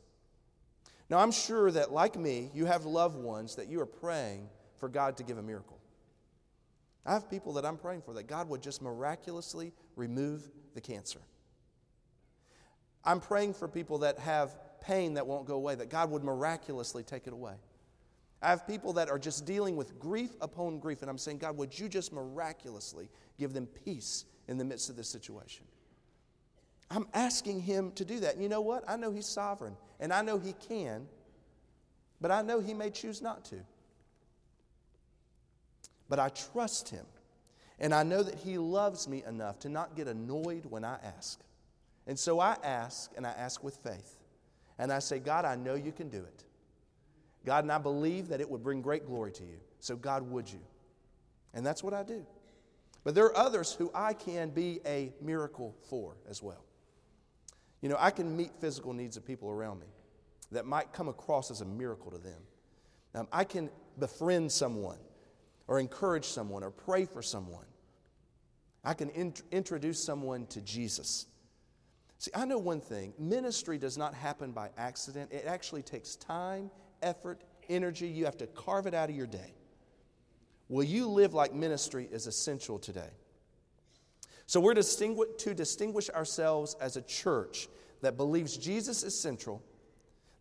Now, 1.09 1.19
I'm 1.19 1.31
sure 1.31 1.71
that, 1.71 1.93
like 1.93 2.17
me, 2.17 2.51
you 2.53 2.65
have 2.65 2.83
loved 2.83 3.17
ones 3.17 3.55
that 3.55 3.69
you 3.69 3.79
are 3.79 3.85
praying 3.85 4.49
for 4.75 4.89
God 4.89 5.15
to 5.17 5.23
give 5.23 5.37
a 5.37 5.41
miracle. 5.41 5.76
I 7.07 7.13
have 7.13 7.29
people 7.29 7.53
that 7.53 7.65
I'm 7.65 7.77
praying 7.77 8.01
for 8.01 8.13
that 8.15 8.27
God 8.27 8.49
would 8.49 8.61
just 8.61 8.81
miraculously 8.81 9.73
remove 9.95 10.47
the 10.75 10.81
cancer. 10.81 11.19
I'm 13.05 13.21
praying 13.21 13.53
for 13.53 13.67
people 13.69 13.99
that 13.99 14.19
have 14.19 14.55
pain 14.81 15.13
that 15.13 15.25
won't 15.25 15.47
go 15.47 15.55
away, 15.55 15.73
that 15.75 15.89
God 15.89 16.11
would 16.11 16.23
miraculously 16.23 17.03
take 17.03 17.25
it 17.25 17.33
away. 17.33 17.53
I 18.41 18.49
have 18.49 18.67
people 18.67 18.93
that 18.93 19.09
are 19.09 19.17
just 19.17 19.45
dealing 19.45 19.77
with 19.77 19.97
grief 19.97 20.31
upon 20.41 20.79
grief, 20.79 21.01
and 21.01 21.09
I'm 21.09 21.17
saying, 21.17 21.39
God, 21.39 21.57
would 21.57 21.77
you 21.77 21.87
just 21.87 22.11
miraculously 22.11 23.09
give 23.39 23.53
them 23.53 23.67
peace 23.85 24.25
in 24.47 24.57
the 24.57 24.65
midst 24.65 24.89
of 24.89 24.95
this 24.95 25.07
situation? 25.07 25.65
I'm 26.91 27.07
asking 27.13 27.61
him 27.61 27.91
to 27.93 28.05
do 28.05 28.19
that. 28.19 28.33
And 28.33 28.43
you 28.43 28.49
know 28.49 28.61
what? 28.61 28.83
I 28.87 28.97
know 28.97 29.11
he's 29.11 29.25
sovereign 29.25 29.75
and 29.99 30.13
I 30.13 30.21
know 30.21 30.37
he 30.37 30.53
can, 30.53 31.07
but 32.21 32.31
I 32.31 32.41
know 32.41 32.59
he 32.59 32.73
may 32.73 32.89
choose 32.89 33.21
not 33.21 33.43
to. 33.45 33.57
But 36.09 36.19
I 36.19 36.29
trust 36.29 36.89
him. 36.89 37.05
And 37.79 37.93
I 37.93 38.03
know 38.03 38.23
that 38.23 38.35
he 38.35 38.57
loves 38.57 39.07
me 39.07 39.23
enough 39.27 39.59
to 39.59 39.69
not 39.69 39.95
get 39.95 40.07
annoyed 40.07 40.65
when 40.65 40.83
I 40.83 40.97
ask. 41.03 41.39
And 42.07 42.17
so 42.17 42.39
I 42.39 42.57
ask, 42.63 43.11
and 43.15 43.27
I 43.27 43.31
ask 43.31 43.63
with 43.63 43.77
faith. 43.77 44.17
And 44.79 44.91
I 44.91 44.99
say, 44.99 45.19
God, 45.19 45.45
I 45.45 45.55
know 45.55 45.75
you 45.75 45.91
can 45.91 46.09
do 46.09 46.19
it. 46.19 46.43
God, 47.45 47.63
and 47.63 47.71
I 47.71 47.77
believe 47.77 48.29
that 48.29 48.41
it 48.41 48.49
would 48.49 48.63
bring 48.63 48.81
great 48.81 49.05
glory 49.05 49.31
to 49.33 49.43
you. 49.43 49.57
So, 49.79 49.95
God, 49.95 50.23
would 50.23 50.51
you? 50.51 50.59
And 51.53 51.65
that's 51.65 51.83
what 51.83 51.93
I 51.93 52.03
do. 52.03 52.25
But 53.03 53.15
there 53.15 53.25
are 53.25 53.37
others 53.37 53.73
who 53.73 53.91
I 53.93 54.13
can 54.13 54.49
be 54.49 54.79
a 54.85 55.13
miracle 55.21 55.75
for 55.89 56.17
as 56.29 56.43
well. 56.43 56.65
You 57.81 57.89
know, 57.89 57.97
I 57.99 58.11
can 58.11 58.35
meet 58.35 58.51
physical 58.59 58.91
needs 58.93 59.17
of 59.17 59.25
people 59.25 59.49
around 59.49 59.79
me 59.79 59.87
that 60.51 60.65
might 60.65 60.91
come 60.93 61.07
across 61.07 61.51
as 61.51 61.61
a 61.61 61.65
miracle 61.65 62.11
to 62.11 62.17
them. 62.17 62.41
Um, 63.15 63.27
I 63.31 63.43
can 63.43 63.69
befriend 63.99 64.51
someone 64.51 64.97
or 65.67 65.79
encourage 65.79 66.25
someone 66.25 66.63
or 66.63 66.71
pray 66.71 67.05
for 67.05 67.21
someone. 67.21 67.65
I 68.83 68.93
can 68.93 69.09
int- 69.09 69.43
introduce 69.51 70.01
someone 70.01 70.45
to 70.47 70.61
Jesus. 70.61 71.25
See, 72.19 72.31
I 72.33 72.45
know 72.45 72.57
one 72.57 72.79
thing 72.81 73.13
ministry 73.19 73.77
does 73.77 73.97
not 73.97 74.13
happen 74.13 74.51
by 74.51 74.69
accident, 74.77 75.31
it 75.31 75.45
actually 75.45 75.83
takes 75.83 76.15
time, 76.15 76.71
effort, 77.01 77.41
energy. 77.69 78.07
You 78.07 78.25
have 78.25 78.37
to 78.37 78.47
carve 78.47 78.87
it 78.87 78.93
out 78.93 79.09
of 79.09 79.15
your 79.15 79.27
day. 79.27 79.53
Will 80.69 80.83
you 80.83 81.07
live 81.07 81.33
like 81.33 81.53
ministry 81.53 82.07
is 82.11 82.27
essential 82.27 82.79
today? 82.79 83.09
So 84.47 84.59
we're 84.59 84.73
distingu- 84.73 85.37
to 85.37 85.53
distinguish 85.53 86.09
ourselves 86.09 86.75
as 86.79 86.95
a 86.97 87.01
church 87.01 87.67
that 88.01 88.15
believes 88.15 88.57
Jesus 88.57 89.03
is 89.03 89.17
central, 89.17 89.61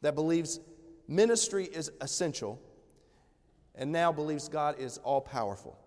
that 0.03 0.15
believes 0.15 0.61
ministry 1.09 1.65
is 1.65 1.91
essential, 2.01 2.61
and 3.77 3.93
now 3.93 4.13
believes 4.13 4.49
God 4.49 4.79
is 4.79 4.99
all 4.99 5.21
powerful. 5.21 5.79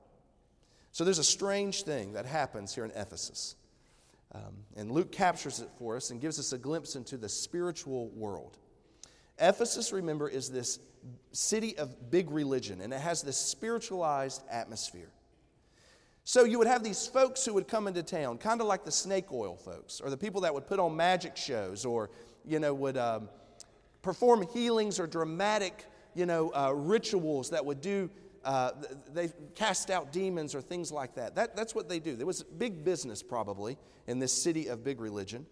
So 0.92 1.04
there's 1.04 1.20
a 1.20 1.24
strange 1.24 1.84
thing 1.84 2.14
that 2.14 2.26
happens 2.26 2.74
here 2.74 2.86
in 2.86 2.92
Ephesus. 2.92 3.56
Um, 4.34 4.64
and 4.76 4.92
Luke 4.92 5.12
captures 5.12 5.60
it 5.60 5.70
for 5.78 5.96
us 5.96 6.12
and 6.12 6.22
gives 6.22 6.40
us 6.40 6.54
a 6.54 6.58
glimpse 6.58 6.96
into 6.96 7.18
the 7.18 7.30
spiritual 7.30 8.10
world. 8.10 8.58
Ephesus, 9.40 9.92
remember, 9.92 10.28
is 10.28 10.50
this 10.50 10.80
city 11.32 11.78
of 11.78 12.12
big 12.12 12.30
religion, 12.30 12.82
and 12.82 12.94
it 12.94 13.00
has 13.00 13.22
this 13.22 13.38
spiritualized 13.38 14.44
atmosphere. 14.52 15.10
So 16.26 16.44
you 16.44 16.60
would 16.60 16.68
have 16.68 16.84
these 16.84 17.08
folks 17.08 17.46
who 17.46 17.54
would 17.54 17.68
come 17.68 17.88
into 17.88 18.04
town, 18.04 18.38
kind 18.38 18.62
of 18.62 18.68
like 18.68 18.86
the 18.86 18.92
snake 18.92 19.32
oil 19.32 19.56
folks, 19.56 20.00
or 20.02 20.10
the 20.10 20.18
people 20.18 20.42
that 20.42 20.54
would 20.54 20.68
put 20.68 20.80
on 20.80 20.96
magic 20.96 21.36
shows, 21.38 21.86
or 21.86 22.12
you 22.46 22.60
know 22.60 22.74
would 22.74 22.98
um, 22.98 23.30
perform 24.02 24.46
healings 24.54 25.00
or 25.00 25.08
dramatic 25.08 25.86
you 26.16 26.26
know 26.26 26.52
uh, 26.54 26.72
rituals 26.74 27.52
that 27.52 27.66
would 27.66 27.82
do. 27.82 28.10
Uh, 28.44 28.72
they 29.14 29.30
cast 29.56 29.90
out 29.90 30.14
demons 30.14 30.56
or 30.56 30.62
things 30.62 30.92
like 30.92 31.16
that. 31.16 31.36
that. 31.36 31.56
That's 31.56 31.76
what 31.76 31.90
they 31.90 32.00
do. 32.00 32.16
There 32.16 32.26
was 32.26 32.44
big 32.44 32.86
business 32.86 33.22
probably 33.22 33.78
in 34.08 34.20
this 34.20 34.32
city 34.32 34.68
of 34.68 34.84
big 34.84 35.02
religion. 35.02 35.46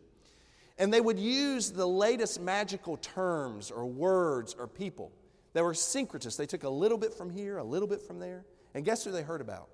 And 0.77 0.93
they 0.93 1.01
would 1.01 1.19
use 1.19 1.71
the 1.71 1.87
latest 1.87 2.39
magical 2.39 2.97
terms 2.97 3.71
or 3.71 3.85
words 3.85 4.55
or 4.57 4.67
people 4.67 5.11
that 5.53 5.63
were 5.63 5.73
syncretists. 5.73 6.37
They 6.37 6.45
took 6.45 6.63
a 6.63 6.69
little 6.69 6.97
bit 6.97 7.13
from 7.13 7.29
here, 7.29 7.57
a 7.57 7.63
little 7.63 7.87
bit 7.87 8.01
from 8.01 8.19
there. 8.19 8.45
And 8.73 8.85
guess 8.85 9.03
who 9.03 9.11
they 9.11 9.23
heard 9.23 9.41
about? 9.41 9.69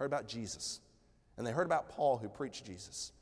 heard 0.00 0.06
about 0.06 0.26
Jesus. 0.26 0.80
And 1.36 1.46
they 1.46 1.52
heard 1.52 1.66
about 1.66 1.90
Paul 1.90 2.16
who 2.16 2.28
preached 2.28 2.64
Jesus. 2.64 3.12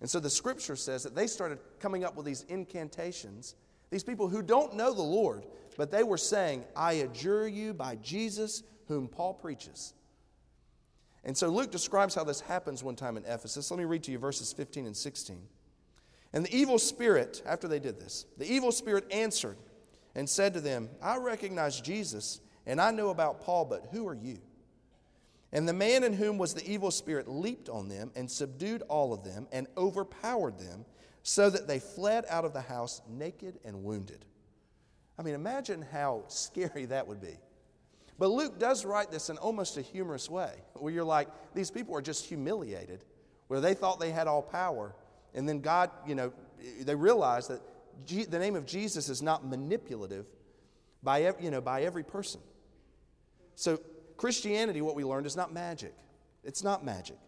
And 0.00 0.10
so 0.10 0.18
the 0.18 0.30
scripture 0.30 0.74
says 0.74 1.04
that 1.04 1.14
they 1.14 1.26
started 1.26 1.58
coming 1.78 2.04
up 2.04 2.16
with 2.16 2.26
these 2.26 2.44
incantations. 2.48 3.54
These 3.92 4.04
people 4.04 4.26
who 4.26 4.40
don't 4.40 4.74
know 4.74 4.94
the 4.94 5.02
Lord, 5.02 5.44
but 5.76 5.90
they 5.90 6.02
were 6.02 6.16
saying, 6.16 6.64
I 6.74 6.94
adjure 6.94 7.46
you 7.46 7.74
by 7.74 7.96
Jesus 7.96 8.62
whom 8.88 9.06
Paul 9.06 9.34
preaches. 9.34 9.92
And 11.24 11.36
so 11.36 11.48
Luke 11.48 11.70
describes 11.70 12.14
how 12.14 12.24
this 12.24 12.40
happens 12.40 12.82
one 12.82 12.96
time 12.96 13.18
in 13.18 13.24
Ephesus. 13.26 13.70
Let 13.70 13.76
me 13.76 13.84
read 13.84 14.02
to 14.04 14.10
you 14.10 14.18
verses 14.18 14.50
15 14.50 14.86
and 14.86 14.96
16. 14.96 15.42
And 16.32 16.46
the 16.46 16.56
evil 16.56 16.78
spirit, 16.78 17.42
after 17.44 17.68
they 17.68 17.78
did 17.78 18.00
this, 18.00 18.24
the 18.38 18.50
evil 18.50 18.72
spirit 18.72 19.04
answered 19.12 19.58
and 20.14 20.26
said 20.26 20.54
to 20.54 20.62
them, 20.62 20.88
I 21.02 21.18
recognize 21.18 21.78
Jesus 21.78 22.40
and 22.64 22.80
I 22.80 22.92
know 22.92 23.10
about 23.10 23.42
Paul, 23.42 23.66
but 23.66 23.88
who 23.92 24.08
are 24.08 24.14
you? 24.14 24.38
And 25.52 25.68
the 25.68 25.74
man 25.74 26.02
in 26.02 26.14
whom 26.14 26.38
was 26.38 26.54
the 26.54 26.66
evil 26.66 26.90
spirit 26.90 27.28
leaped 27.28 27.68
on 27.68 27.90
them 27.90 28.10
and 28.16 28.30
subdued 28.30 28.80
all 28.88 29.12
of 29.12 29.22
them 29.22 29.48
and 29.52 29.66
overpowered 29.76 30.58
them, 30.58 30.86
so 31.22 31.48
that 31.50 31.66
they 31.68 31.78
fled 31.78 32.24
out 32.28 32.44
of 32.44 32.52
the 32.52 32.60
house 32.60 33.00
naked 33.08 33.58
and 33.64 33.84
wounded. 33.84 34.24
I 35.18 35.22
mean, 35.22 35.34
imagine 35.34 35.84
how 35.92 36.24
scary 36.28 36.86
that 36.86 37.06
would 37.06 37.20
be. 37.20 37.38
But 38.18 38.28
Luke 38.28 38.58
does 38.58 38.84
write 38.84 39.10
this 39.10 39.30
in 39.30 39.38
almost 39.38 39.76
a 39.76 39.82
humorous 39.82 40.30
way, 40.30 40.52
where 40.74 40.92
you're 40.92 41.04
like, 41.04 41.28
these 41.54 41.70
people 41.70 41.96
are 41.96 42.02
just 42.02 42.26
humiliated, 42.26 43.04
where 43.48 43.60
they 43.60 43.74
thought 43.74 44.00
they 44.00 44.10
had 44.10 44.26
all 44.26 44.42
power. 44.42 44.94
And 45.34 45.48
then 45.48 45.60
God, 45.60 45.90
you 46.06 46.14
know, 46.14 46.32
they 46.80 46.94
realize 46.94 47.48
that 47.48 47.60
the 48.06 48.38
name 48.38 48.56
of 48.56 48.66
Jesus 48.66 49.08
is 49.08 49.22
not 49.22 49.46
manipulative 49.46 50.26
by, 51.02 51.32
you 51.40 51.50
know, 51.50 51.60
by 51.60 51.82
every 51.82 52.04
person. 52.04 52.40
So 53.54 53.80
Christianity, 54.16 54.80
what 54.82 54.94
we 54.94 55.04
learned, 55.04 55.26
is 55.26 55.36
not 55.36 55.52
magic. 55.52 55.94
It's 56.44 56.62
not 56.62 56.84
magic. 56.84 57.18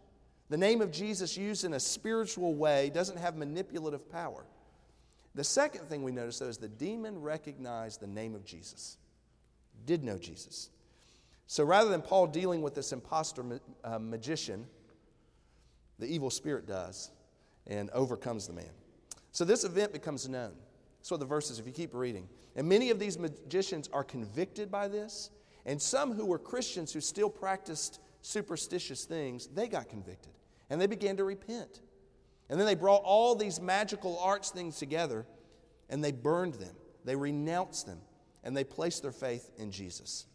The 0.55 0.59
name 0.59 0.83
of 0.83 0.93
Jesus 0.93 1.37
used 1.37 1.65
in 1.65 1.73
a 1.73 1.81
spiritual 1.81 2.55
way 2.55 2.89
doesn't 2.89 3.19
have 3.19 3.35
manipulative 3.35 4.09
power. 4.09 4.45
The 5.35 5.43
second 5.43 5.89
thing 5.89 6.05
we 6.05 6.13
notice, 6.13 6.39
though, 6.39 6.47
is 6.47 6.59
the 6.59 6.69
demon 6.69 7.21
recognized 7.21 7.99
the 7.99 8.07
name 8.07 8.37
of 8.37 8.45
Jesus, 8.45 8.97
did 9.85 10.05
know 10.05 10.17
Jesus. 10.17 10.71
So 11.49 11.65
rather 11.65 11.91
than 11.91 12.03
Paul 12.03 12.29
dealing 12.29 12.63
with 12.63 12.77
this 12.77 12.93
impostor 12.93 13.59
uh, 13.83 13.99
magician, 13.99 14.65
the 15.99 16.07
evil 16.07 16.31
spirit 16.31 16.69
does 16.69 17.11
and 17.67 17.91
overcomes 17.91 18.47
the 18.47 18.53
man. 18.53 18.71
So 19.33 19.45
this 19.45 19.65
event 19.65 19.93
becomes 19.93 20.29
known. 20.29 20.53
So 21.03 21.17
the 21.17 21.27
verses, 21.27 21.59
if 21.59 21.67
you 21.67 21.73
keep 21.73 21.93
reading. 21.95 22.29
And 22.55 22.69
many 22.69 22.91
of 22.91 23.01
these 23.01 23.19
magicians 23.19 23.89
are 23.93 24.05
convicted 24.05 24.71
by 24.71 24.87
this, 24.87 25.31
and 25.67 25.83
some 25.83 26.13
who 26.13 26.25
were 26.25 26.39
Christians 26.39 26.93
who 26.93 27.01
still 27.01 27.29
practiced 27.29 27.99
superstitious 28.23 29.05
things, 29.05 29.49
they 29.49 29.67
got 29.67 29.89
convicted 29.89 30.31
and 30.71 30.81
they 30.81 30.87
began 30.87 31.17
to 31.17 31.25
repent. 31.25 31.81
And 32.49 32.59
then 32.59 32.67
they 32.67 32.75
brought 32.75 33.03
all 33.05 33.35
these 33.35 33.61
magical 33.61 34.19
arts 34.19 34.51
things 34.51 34.79
together 34.79 35.27
and 35.89 36.03
they 36.03 36.13
burned 36.13 36.55
them, 36.55 36.75
they 37.05 37.17
renounced 37.17 37.87
them, 37.87 38.01
and 38.43 38.57
they 38.57 38.65
placed 38.65 39.03
their 39.03 39.13
faith 39.13 39.51
in 39.59 39.71
Jesus. 39.71 40.27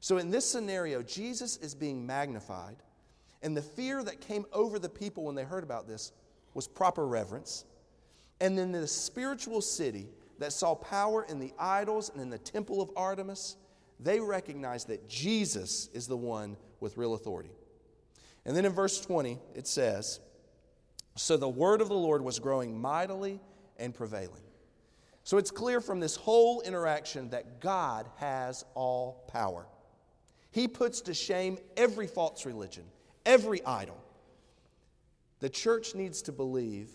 So, 0.00 0.18
in 0.18 0.30
this 0.30 0.48
scenario, 0.48 1.02
Jesus 1.02 1.56
is 1.58 1.74
being 1.74 2.06
magnified, 2.06 2.76
and 3.42 3.56
the 3.56 3.62
fear 3.62 4.02
that 4.04 4.20
came 4.20 4.46
over 4.52 4.78
the 4.78 4.88
people 4.88 5.24
when 5.24 5.34
they 5.34 5.44
heard 5.44 5.64
about 5.64 5.86
this 5.86 6.12
was 6.54 6.66
proper 6.66 7.06
reverence. 7.06 7.64
And 8.40 8.58
then 8.58 8.72
the 8.72 8.86
spiritual 8.86 9.60
city 9.60 10.08
that 10.38 10.52
saw 10.52 10.74
power 10.74 11.24
in 11.28 11.38
the 11.38 11.52
idols 11.58 12.10
and 12.10 12.20
in 12.20 12.30
the 12.30 12.38
temple 12.38 12.82
of 12.82 12.90
Artemis, 12.96 13.56
they 14.00 14.18
recognized 14.18 14.88
that 14.88 15.08
Jesus 15.08 15.88
is 15.94 16.08
the 16.08 16.16
one 16.16 16.56
with 16.80 16.96
real 16.96 17.14
authority. 17.14 17.50
And 18.44 18.56
then 18.56 18.64
in 18.64 18.72
verse 18.72 19.00
20, 19.00 19.38
it 19.54 19.66
says, 19.66 20.20
So 21.16 21.36
the 21.36 21.48
word 21.48 21.80
of 21.80 21.88
the 21.88 21.94
Lord 21.94 22.22
was 22.22 22.38
growing 22.38 22.80
mightily 22.80 23.40
and 23.78 23.94
prevailing. 23.94 24.42
So 25.24 25.38
it's 25.38 25.50
clear 25.50 25.80
from 25.80 26.00
this 26.00 26.16
whole 26.16 26.60
interaction 26.62 27.30
that 27.30 27.60
God 27.60 28.08
has 28.16 28.64
all 28.74 29.24
power. 29.28 29.66
He 30.50 30.66
puts 30.66 31.00
to 31.02 31.14
shame 31.14 31.58
every 31.76 32.06
false 32.06 32.44
religion, 32.44 32.84
every 33.24 33.64
idol. 33.64 34.02
The 35.38 35.48
church 35.48 35.94
needs 35.94 36.22
to 36.22 36.32
believe 36.32 36.90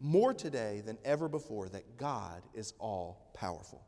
more 0.00 0.34
today 0.34 0.82
than 0.84 0.98
ever 1.04 1.28
before 1.28 1.68
that 1.68 1.96
God 1.96 2.42
is 2.54 2.74
all 2.78 3.30
powerful. 3.34 3.82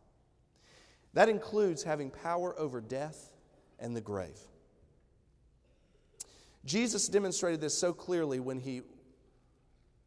That 1.14 1.29
includes 1.29 1.83
having 1.83 2.11
power 2.11 2.59
over 2.59 2.81
death 2.81 3.31
and 3.79 3.94
the 3.96 4.01
grave. 4.01 4.38
Jesus 6.64 7.09
demonstrated 7.09 7.61
this 7.61 7.77
so 7.77 7.92
clearly 7.92 8.38
when 8.38 8.61
he, 8.61 8.83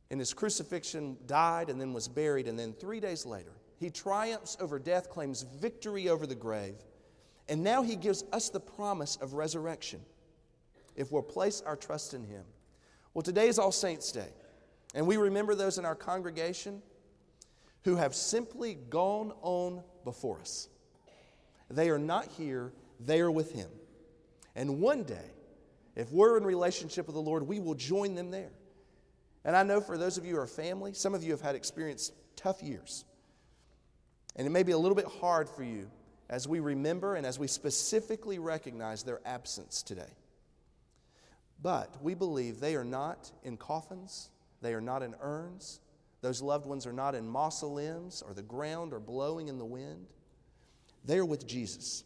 in 0.09 0.19
his 0.19 0.33
crucifixion, 0.33 1.17
died 1.25 1.69
and 1.69 1.79
then 1.79 1.93
was 1.93 2.07
buried, 2.07 2.47
and 2.47 2.57
then 2.57 2.73
three 2.73 2.99
days 2.99 3.25
later, 3.25 3.51
he 3.77 3.89
triumphs 3.89 4.55
over 4.59 4.79
death, 4.79 5.09
claims 5.09 5.41
victory 5.59 6.07
over 6.07 6.25
the 6.25 6.35
grave, 6.35 6.75
and 7.49 7.63
now 7.63 7.83
he 7.83 7.95
gives 7.95 8.23
us 8.31 8.49
the 8.49 8.59
promise 8.59 9.17
of 9.17 9.33
resurrection 9.33 10.01
if 10.95 11.11
we'll 11.11 11.21
place 11.21 11.61
our 11.61 11.75
trust 11.75 12.13
in 12.13 12.23
him. 12.23 12.43
Well, 13.13 13.23
today 13.23 13.47
is 13.47 13.59
All 13.59 13.71
Saints' 13.71 14.11
Day, 14.11 14.29
and 14.93 15.05
we 15.05 15.17
remember 15.17 15.55
those 15.55 15.77
in 15.77 15.85
our 15.85 15.95
congregation 15.95 16.81
who 17.83 17.97
have 17.97 18.15
simply 18.15 18.75
gone 18.89 19.33
on 19.41 19.83
before 20.05 20.39
us. 20.39 20.69
They 21.69 21.89
are 21.89 21.99
not 21.99 22.27
here, 22.27 22.71
they 22.99 23.19
are 23.19 23.31
with 23.31 23.51
him. 23.51 23.69
And 24.55 24.79
one 24.79 25.03
day, 25.03 25.31
if 25.95 26.11
we're 26.11 26.37
in 26.37 26.43
relationship 26.43 27.07
with 27.07 27.15
the 27.15 27.21
Lord, 27.21 27.47
we 27.47 27.59
will 27.59 27.75
join 27.75 28.15
them 28.15 28.31
there. 28.31 28.51
And 29.43 29.55
I 29.55 29.63
know 29.63 29.79
for 29.79 29.97
those 29.97 30.17
of 30.17 30.25
you 30.25 30.35
who 30.35 30.41
are 30.41 30.47
family, 30.47 30.93
some 30.93 31.13
of 31.13 31.23
you 31.23 31.31
have 31.31 31.41
had 31.41 31.55
experienced 31.55 32.13
tough 32.35 32.61
years. 32.61 33.05
And 34.35 34.45
it 34.45 34.49
may 34.49 34.63
be 34.63 34.73
a 34.73 34.77
little 34.77 34.95
bit 34.95 35.05
hard 35.05 35.47
for 35.47 35.63
you 35.63 35.89
as 36.29 36.47
we 36.47 36.59
remember 36.59 37.15
and 37.15 37.25
as 37.25 37.39
we 37.39 37.47
specifically 37.47 38.39
recognize 38.39 39.03
their 39.03 39.21
absence 39.25 39.83
today. 39.83 40.11
But 41.61 42.01
we 42.01 42.15
believe 42.15 42.59
they 42.59 42.75
are 42.75 42.83
not 42.83 43.31
in 43.43 43.55
coffins, 43.55 44.29
they 44.61 44.73
are 44.73 44.81
not 44.81 45.03
in 45.03 45.15
urns, 45.21 45.79
those 46.21 46.41
loved 46.41 46.65
ones 46.65 46.87
are 46.87 46.93
not 46.93 47.15
in 47.15 47.27
mausoleums 47.27 48.23
or 48.25 48.33
the 48.33 48.41
ground 48.41 48.93
or 48.93 48.99
blowing 48.99 49.47
in 49.47 49.57
the 49.57 49.65
wind. 49.65 50.07
They 51.05 51.19
are 51.19 51.25
with 51.25 51.47
Jesus. 51.47 52.03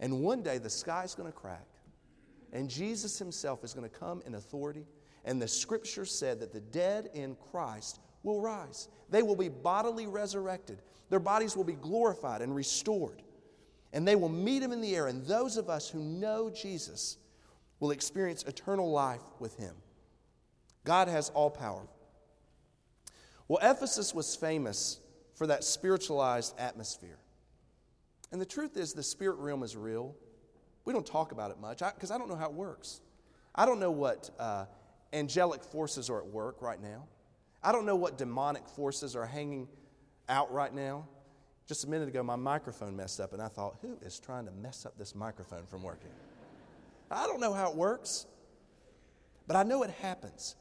And 0.00 0.20
one 0.20 0.42
day 0.42 0.58
the 0.58 0.68
sky's 0.68 1.14
going 1.14 1.30
to 1.30 1.36
crack 1.36 1.66
and 2.56 2.70
Jesus 2.70 3.18
himself 3.18 3.62
is 3.64 3.74
going 3.74 3.88
to 3.88 3.94
come 3.94 4.22
in 4.24 4.34
authority. 4.34 4.86
And 5.26 5.42
the 5.42 5.46
scripture 5.46 6.06
said 6.06 6.40
that 6.40 6.54
the 6.54 6.60
dead 6.60 7.10
in 7.12 7.36
Christ 7.50 8.00
will 8.22 8.40
rise. 8.40 8.88
They 9.10 9.22
will 9.22 9.36
be 9.36 9.50
bodily 9.50 10.06
resurrected, 10.06 10.78
their 11.10 11.20
bodies 11.20 11.54
will 11.54 11.64
be 11.64 11.74
glorified 11.74 12.40
and 12.40 12.54
restored. 12.54 13.22
And 13.92 14.08
they 14.08 14.16
will 14.16 14.30
meet 14.30 14.62
him 14.62 14.72
in 14.72 14.80
the 14.80 14.96
air. 14.96 15.06
And 15.06 15.24
those 15.26 15.56
of 15.56 15.70
us 15.70 15.88
who 15.88 16.00
know 16.00 16.50
Jesus 16.50 17.18
will 17.78 17.92
experience 17.92 18.42
eternal 18.42 18.90
life 18.90 19.22
with 19.38 19.56
him. 19.56 19.74
God 20.84 21.08
has 21.08 21.28
all 21.30 21.50
power. 21.50 21.86
Well, 23.48 23.58
Ephesus 23.62 24.12
was 24.12 24.34
famous 24.34 24.98
for 25.34 25.46
that 25.46 25.62
spiritualized 25.62 26.58
atmosphere. 26.58 27.18
And 28.32 28.40
the 28.40 28.46
truth 28.46 28.76
is, 28.76 28.92
the 28.92 29.02
spirit 29.02 29.36
realm 29.36 29.62
is 29.62 29.76
real. 29.76 30.14
We 30.86 30.92
don't 30.92 31.04
talk 31.04 31.32
about 31.32 31.50
it 31.50 31.60
much 31.60 31.80
because 31.80 32.10
I, 32.10 32.14
I, 32.14 32.18
don't 32.18 32.30
know 32.30 32.36
how 32.36 32.46
it 32.46 32.54
works. 32.54 33.02
I 33.54 33.66
don't 33.66 33.80
know 33.80 33.90
what 33.90 34.30
uh, 34.38 34.64
angelic 35.12 35.62
forces 35.62 36.08
are 36.08 36.20
at 36.20 36.26
work 36.26 36.62
right 36.62 36.80
now. 36.80 37.04
I 37.62 37.72
don't 37.72 37.84
know 37.84 37.96
what 37.96 38.16
demonic 38.16 38.66
forces 38.68 39.16
are 39.16 39.26
hanging 39.26 39.68
out 40.28 40.52
right 40.52 40.72
now. 40.72 41.06
Just 41.66 41.84
a 41.84 41.90
minute 41.90 42.08
ago, 42.08 42.22
my 42.22 42.36
microphone 42.36 42.94
messed 42.94 43.18
up, 43.18 43.32
and 43.32 43.42
I 43.42 43.48
thought, 43.48 43.76
who 43.82 43.98
is 44.02 44.20
trying 44.20 44.46
to 44.46 44.52
mess 44.52 44.86
up 44.86 44.96
this 44.96 45.16
microphone 45.16 45.66
from 45.66 45.82
working? 45.82 46.10
I 47.10 47.26
don't 47.26 47.40
know 47.40 47.52
how 47.52 47.70
it 47.70 47.76
works, 47.76 48.26
but 49.48 49.56
I 49.56 49.64
know 49.64 49.82
it 49.82 49.90
happens. 49.90 50.54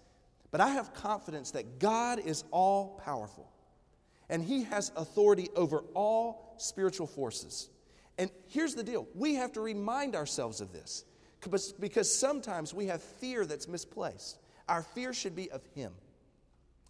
But 0.49 0.61
I 0.61 0.69
have 0.69 0.93
confidence 0.93 1.51
that 1.51 1.79
God 1.79 2.19
is 2.19 2.43
all 2.49 2.99
powerful, 3.05 3.51
and 4.29 4.41
He 4.41 4.63
has 4.63 4.91
authority 4.95 5.49
over 5.55 5.83
all 5.93 6.55
spiritual 6.57 7.05
forces. 7.05 7.69
And 8.17 8.29
here's 8.47 8.75
the 8.75 8.83
deal 8.83 9.07
we 9.13 9.35
have 9.35 9.51
to 9.53 9.61
remind 9.61 10.15
ourselves 10.15 10.61
of 10.61 10.71
this 10.71 11.05
because 11.79 12.13
sometimes 12.13 12.73
we 12.73 12.87
have 12.87 13.01
fear 13.01 13.45
that's 13.45 13.67
misplaced. 13.67 14.39
Our 14.67 14.81
fear 14.81 15.13
should 15.13 15.35
be 15.35 15.51
of 15.51 15.61
Him, 15.75 15.93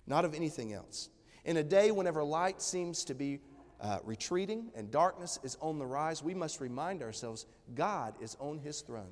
not 0.08 0.24
of 0.24 0.34
anything 0.34 0.74
else. 0.74 1.10
In 1.44 1.58
a 1.58 1.64
day 1.64 1.92
whenever 1.92 2.24
light 2.24 2.62
seems 2.62 3.04
to 3.06 3.14
be 3.14 3.40
uh, 3.82 4.00
retreating 4.04 4.72
and 4.76 4.90
darkness 4.90 5.40
is 5.44 5.58
on 5.60 5.78
the 5.78 5.86
rise, 5.86 6.24
we 6.24 6.34
must 6.34 6.62
remind 6.62 7.04
ourselves 7.04 7.46
God 7.74 8.16
is 8.22 8.38
on 8.40 8.60
His 8.60 8.82
throne. 8.82 9.12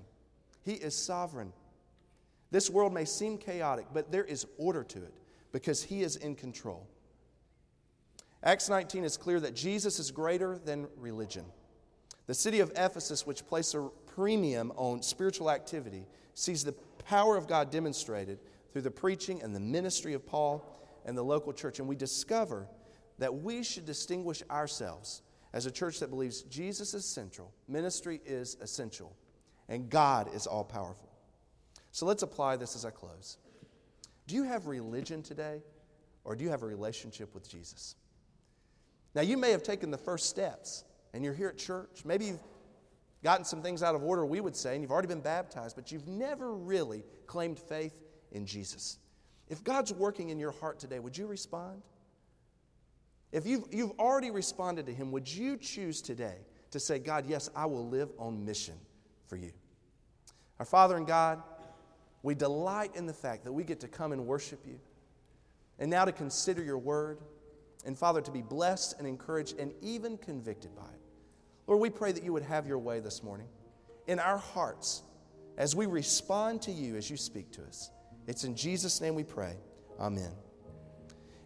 He 0.64 0.74
is 0.74 0.96
sovereign. 0.96 1.52
This 2.52 2.70
world 2.70 2.94
may 2.94 3.06
seem 3.06 3.38
chaotic, 3.38 3.88
but 3.94 4.12
there 4.12 4.24
is 4.24 4.46
order 4.58 4.84
to 4.84 5.00
it 5.00 5.14
because 5.52 5.84
He 5.84 6.04
is 6.04 6.16
in 6.16 6.36
control. 6.36 6.88
Acts 8.44 8.70
19 8.70 9.04
is 9.04 9.18
clear 9.18 9.40
that 9.40 9.56
Jesus 9.56 10.00
is 10.00 10.12
greater 10.12 10.58
than 10.58 10.88
religion. 10.98 11.46
The 12.28 12.34
city 12.34 12.62
of 12.62 12.72
Ephesus, 12.76 13.26
which 13.26 13.46
placed 13.46 13.76
a 13.76 13.90
premium 14.06 14.72
on 14.76 15.02
spiritual 15.02 15.52
activity, 15.52 16.06
sees 16.34 16.64
the 16.64 16.74
power 17.06 17.36
of 17.36 17.48
God 17.48 17.70
demonstrated 17.70 18.40
through 18.72 18.84
the 18.84 18.92
preaching 18.92 19.42
and 19.42 19.56
the 19.56 19.60
ministry 19.60 20.14
of 20.14 20.26
Paul 20.26 20.66
and 21.06 21.18
the 21.18 21.24
local 21.24 21.54
church. 21.54 21.80
And 21.80 21.88
we 21.88 21.96
discover 21.96 22.68
that 23.20 23.34
we 23.34 23.64
should 23.64 23.86
distinguish 23.86 24.42
ourselves 24.50 25.22
as 25.54 25.66
a 25.66 25.72
church 25.72 26.00
that 26.00 26.10
believes 26.10 26.42
Jesus 26.44 26.94
is 26.94 27.06
central, 27.06 27.54
ministry 27.68 28.22
is 28.26 28.58
essential, 28.62 29.16
and 29.70 29.90
God 29.90 30.34
is 30.34 30.48
all 30.48 30.64
powerful. 30.64 31.10
So 31.92 32.06
let's 32.06 32.24
apply 32.24 32.56
this 32.56 32.76
as 32.76 32.86
I 32.86 32.90
close. 32.90 33.38
Do 34.26 34.36
you 34.36 34.44
have 34.44 34.68
religion 34.68 35.22
today, 35.22 35.62
or 36.24 36.36
do 36.36 36.44
you 36.44 36.50
have 36.50 36.64
a 36.64 36.66
relationship 36.66 37.36
with 37.36 37.48
Jesus? 37.48 37.96
Now, 39.14 39.22
you 39.22 39.38
may 39.38 39.52
have 39.52 39.62
taken 39.62 39.92
the 39.92 39.98
first 39.98 40.28
steps 40.28 40.86
and 41.14 41.24
you're 41.24 41.34
here 41.34 41.50
at 41.50 41.58
church. 41.58 42.04
Maybe 42.06 42.26
you've 42.26 42.40
gotten 43.24 43.46
some 43.46 43.62
things 43.62 43.82
out 43.82 43.96
of 43.96 44.04
order, 44.04 44.26
we 44.26 44.42
would 44.42 44.56
say, 44.56 44.74
and 44.74 44.82
you've 44.82 44.92
already 44.92 45.08
been 45.08 45.22
baptized, 45.22 45.76
but 45.76 45.92
you've 45.92 46.08
never 46.08 46.54
really 46.54 47.04
claimed 47.26 47.58
faith 47.58 47.94
in 48.32 48.46
Jesus. 48.46 48.98
If 49.48 49.64
God's 49.64 49.94
working 49.94 50.30
in 50.30 50.40
your 50.40 50.52
heart 50.52 50.80
today, 50.80 51.00
would 51.00 51.18
you 51.18 51.28
respond? 51.28 51.82
If 53.32 53.46
you've, 53.46 53.66
you've 53.72 54.00
already 54.00 54.32
responded 54.32 54.86
to 54.88 54.94
Him, 54.94 55.12
would 55.12 55.32
you 55.32 55.58
choose 55.58 56.02
today 56.02 56.38
to 56.72 56.80
say, 56.80 57.00
God, 57.00 57.26
yes, 57.28 57.50
I 57.56 57.66
will 57.66 57.88
live 57.88 58.10
on 58.18 58.46
mission 58.46 58.76
for 59.28 59.36
you? 59.36 59.52
Our 60.60 60.66
Father 60.66 60.98
and 60.98 61.08
God, 61.08 61.42
we 62.22 62.36
delight 62.36 62.96
in 62.96 63.06
the 63.06 63.14
fact 63.14 63.44
that 63.44 63.52
we 63.52 63.64
get 63.64 63.80
to 63.82 63.88
come 63.88 64.12
and 64.12 64.26
worship 64.26 64.60
you, 64.66 64.80
and 65.80 65.90
now 65.90 66.06
to 66.06 66.12
consider 66.12 66.64
your 66.64 66.78
word, 66.78 67.20
and 67.86 67.98
Father, 67.98 68.22
to 68.22 68.32
be 68.32 68.42
blessed 68.42 68.96
and 68.98 69.08
encouraged 69.08 69.60
and 69.60 69.74
even 69.82 70.18
convicted 70.18 70.76
by 70.76 70.84
it. 70.84 71.03
Lord, 71.68 71.80
we 71.80 71.90
pray 71.90 72.12
that 72.12 72.24
you 72.24 72.34
would 72.34 72.44
have 72.44 72.68
your 72.68 72.80
way 72.80 73.00
this 73.00 73.24
morning 73.24 73.48
in 74.08 74.20
our 74.20 74.38
hearts 74.38 75.04
as 75.58 75.76
we 75.76 75.86
respond 75.86 76.62
to 76.64 76.72
you 76.72 76.96
as 76.96 77.10
you 77.10 77.18
speak 77.18 77.52
to 77.54 77.64
us. 77.64 77.90
It's 78.28 78.44
in 78.44 78.56
Jesus' 78.56 79.00
name 79.02 79.16
we 79.16 79.24
pray. 79.24 79.56
Amen. 80.00 80.32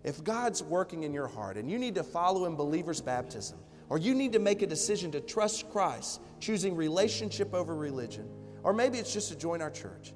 If 0.03 0.23
God's 0.23 0.63
working 0.63 1.03
in 1.03 1.13
your 1.13 1.27
heart 1.27 1.57
and 1.57 1.69
you 1.69 1.77
need 1.77 1.95
to 1.95 2.03
follow 2.03 2.45
in 2.45 2.55
believer's 2.55 3.01
baptism, 3.01 3.59
or 3.89 3.97
you 3.97 4.13
need 4.13 4.33
to 4.33 4.39
make 4.39 4.61
a 4.61 4.67
decision 4.67 5.11
to 5.11 5.21
trust 5.21 5.69
Christ, 5.69 6.21
choosing 6.39 6.75
relationship 6.75 7.53
over 7.53 7.75
religion, 7.75 8.27
or 8.63 8.73
maybe 8.73 8.97
it's 8.97 9.13
just 9.13 9.29
to 9.29 9.37
join 9.37 9.61
our 9.61 9.71
church, 9.71 10.13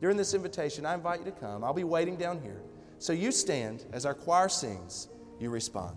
during 0.00 0.16
this 0.16 0.34
invitation, 0.34 0.86
I 0.86 0.94
invite 0.94 1.20
you 1.20 1.24
to 1.24 1.32
come. 1.32 1.64
I'll 1.64 1.74
be 1.74 1.84
waiting 1.84 2.16
down 2.16 2.40
here. 2.40 2.62
So 2.98 3.12
you 3.12 3.32
stand 3.32 3.86
as 3.92 4.06
our 4.06 4.14
choir 4.14 4.48
sings, 4.48 5.08
you 5.40 5.50
respond. 5.50 5.96